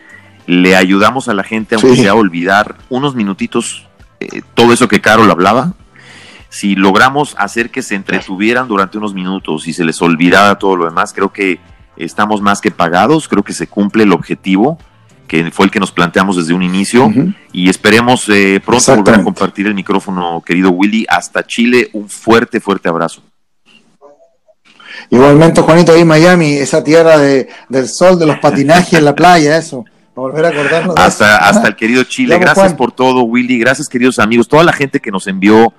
[0.46, 3.86] le ayudamos a la gente, aunque sea a olvidar unos minutitos
[4.20, 5.72] eh, todo eso que Carol hablaba,
[6.50, 10.84] si logramos hacer que se entretuvieran durante unos minutos y se les olvidara todo lo
[10.84, 11.58] demás, creo que
[12.04, 14.78] estamos más que pagados, creo que se cumple el objetivo
[15.30, 17.08] que fue el que nos planteamos desde un inicio
[17.52, 21.06] y esperemos eh, pronto volver a compartir el micrófono, querido Willy.
[21.08, 23.22] Hasta Chile, un fuerte, fuerte abrazo.
[25.08, 29.14] Igualmente, Juanito, ahí en Miami, esa tierra de, del sol, de los patinajes en la
[29.14, 29.84] playa, eso.
[30.16, 30.96] Volver a acordarnos.
[30.98, 32.36] hasta, hasta el querido Chile.
[32.36, 33.56] gracias por todo, Willy.
[33.60, 34.48] Gracias, queridos amigos.
[34.48, 35.72] Toda la gente que nos envió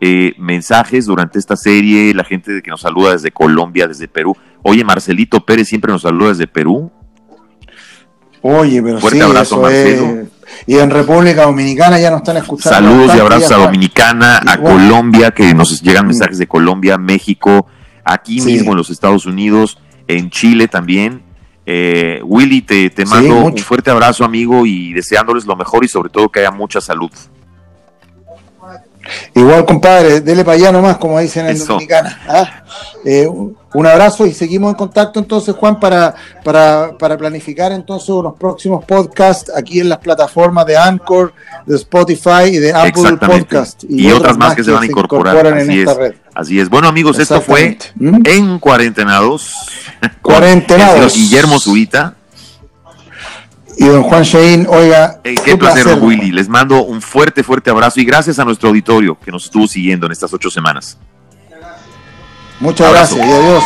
[0.00, 4.36] eh, mensajes durante esta serie, la gente que nos saluda desde Colombia, desde Perú.
[4.68, 6.90] Oye, Marcelito Pérez siempre nos saluda desde Perú.
[8.42, 10.26] Oye, pero Fuerte abrazo, Marcelo.
[10.66, 12.76] Y en República Dominicana ya nos están escuchando.
[12.76, 16.08] Saludos y abrazos a Dominicana, a Colombia, que nos llegan mm.
[16.08, 17.68] mensajes de Colombia, México,
[18.04, 21.22] aquí mismo en los Estados Unidos, en Chile también.
[21.64, 26.10] Eh, Willy, te, te mando un fuerte abrazo, amigo, y deseándoles lo mejor y sobre
[26.10, 27.10] todo que haya mucha salud.
[29.34, 32.20] Igual, compadre, dele para allá nomás, como dicen en Dominicana.
[32.28, 32.64] ¿ah?
[33.04, 33.28] Eh,
[33.76, 38.84] un abrazo y seguimos en contacto entonces, Juan, para, para, para, planificar entonces unos próximos
[38.84, 41.34] podcasts aquí en las plataformas de Anchor,
[41.66, 43.84] de Spotify y de Apple Podcast.
[43.88, 46.14] Y, otras, más que, se van a incorporar así en esta red.
[46.34, 46.70] Así es.
[46.70, 48.22] Bueno, amigos, esto fue ¿Mm?
[48.24, 49.54] en Cuarentenados.
[50.22, 51.14] Cuarentenados.
[51.14, 52.14] Guillermo Zurita
[53.76, 55.20] y don Juan Shein, oiga.
[55.22, 56.32] qué placer, Willy.
[56.32, 60.06] Les mando un fuerte, fuerte abrazo y gracias a nuestro auditorio que nos estuvo siguiendo
[60.06, 60.98] en estas ocho semanas.
[62.58, 63.62] Muchas gracias y adiós.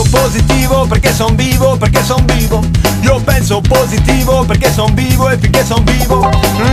[0.00, 2.64] Positivo perché son vivo, perché son vivo.
[3.02, 6.30] Io penso positivo perché son vivo e finché son vivo.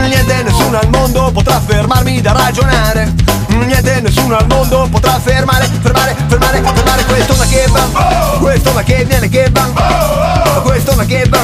[0.07, 3.13] Niente nessuno al mondo potrà fermarmi da ragionare.
[3.49, 8.38] Niente nessuno al mondo potrà fermare, fermare, fermare, fermare questo ma che va.
[8.39, 10.61] Questo ma che viene che va.
[10.63, 11.39] Questo ma che va.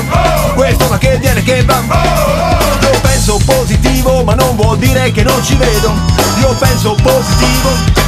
[0.54, 1.82] Questo ma che viene che va.
[2.84, 5.92] Io penso positivo ma non vuol dire che non ci vedo.
[6.40, 8.06] Io penso positivo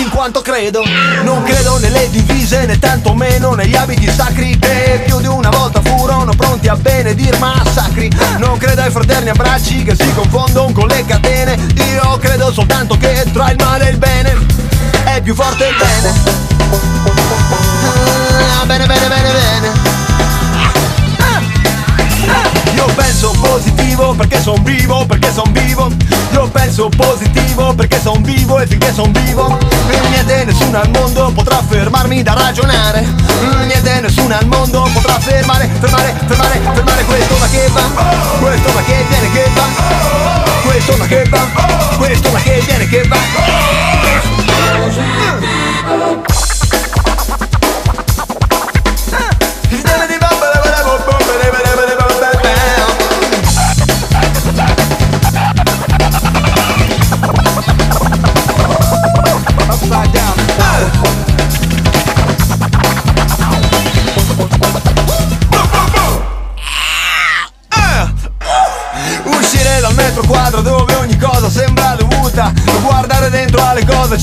[0.00, 0.82] in quanto credo.
[1.22, 4.58] Non credo nelle divise né tantomeno negli abiti sacri.
[4.58, 8.10] Che più di una volta furono pronti a benedir massacri.
[8.38, 11.58] Non credo ai fraterni abbracci che si confondono con le catene.
[11.92, 14.36] Io credo soltanto che tra il male e il bene
[15.04, 17.63] È più forte il bene
[24.14, 25.90] perché son vivo, perché son vivo.
[26.32, 29.58] Io penso positivo perché son vivo e finché son vivo.
[30.10, 33.06] Niente nessuno al mondo potrà fermarmi da ragionare.
[33.66, 37.82] Niente nessuno al mondo potrà fermare, fermare, fermare, fermare questo ma che va.
[38.40, 39.62] Questo ma che viene che va.
[40.62, 41.46] Questo ma che va.
[41.96, 43.14] Questo ma che viene che va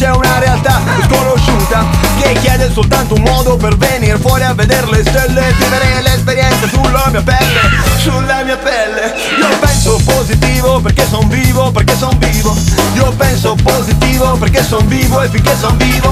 [0.02, 1.86] c'è una realtà sconosciuta
[2.20, 7.08] Che chiede soltanto un modo per venire fuori a vedere le stelle Vivere l'esperienza sulla
[7.12, 7.60] mia pelle,
[7.98, 9.14] sulla mia pelle.
[9.38, 12.56] Io penso positivo perché son vivo, perché son vivo.
[12.94, 16.10] Io penso positivo perché son vivo e finché son vivo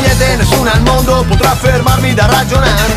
[0.00, 2.96] Niente nessuno al mondo potrà fermarmi da ragionare.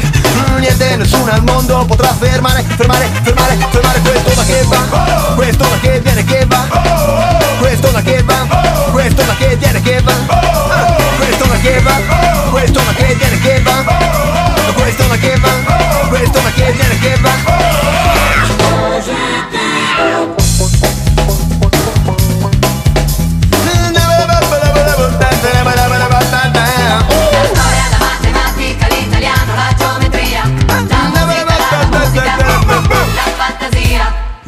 [0.59, 5.79] Niente nessuno al mondo potrà fermare, fermare, fermare, fermare questo ma che va Questo ma
[5.79, 7.30] che viene che va
[7.62, 8.47] questo ma che va,
[8.91, 10.14] questo ma che viene che va,
[11.18, 11.95] questo ma che va,
[12.49, 13.84] questo ma che viene che va,
[14.74, 18.30] questo ma che va, questo ma che viene che va.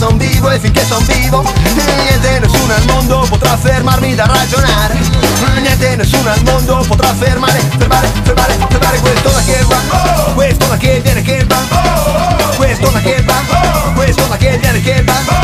[0.00, 1.44] son vivo e finché son vivo,
[1.74, 4.98] niente nessuno al mondo potrà fermarmi da ragionare.
[5.60, 10.32] Niente nessuno al mondo potrà fermare, fermare, fermare, fermare questo da che va.
[10.32, 11.56] Questo ma che viene che va
[12.56, 15.39] Questo ma che va Questo ma che viene che va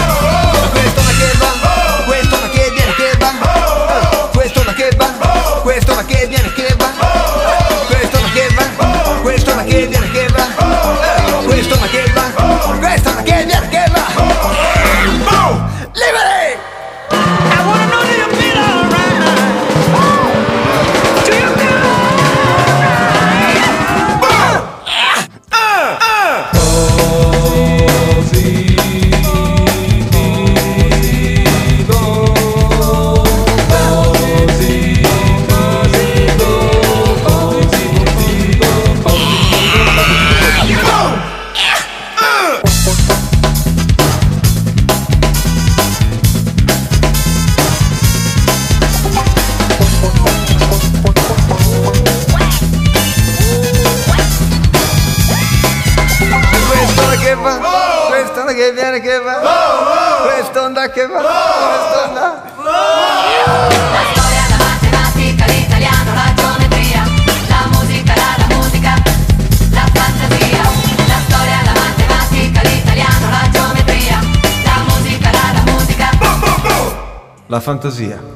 [77.48, 78.35] la fantasia.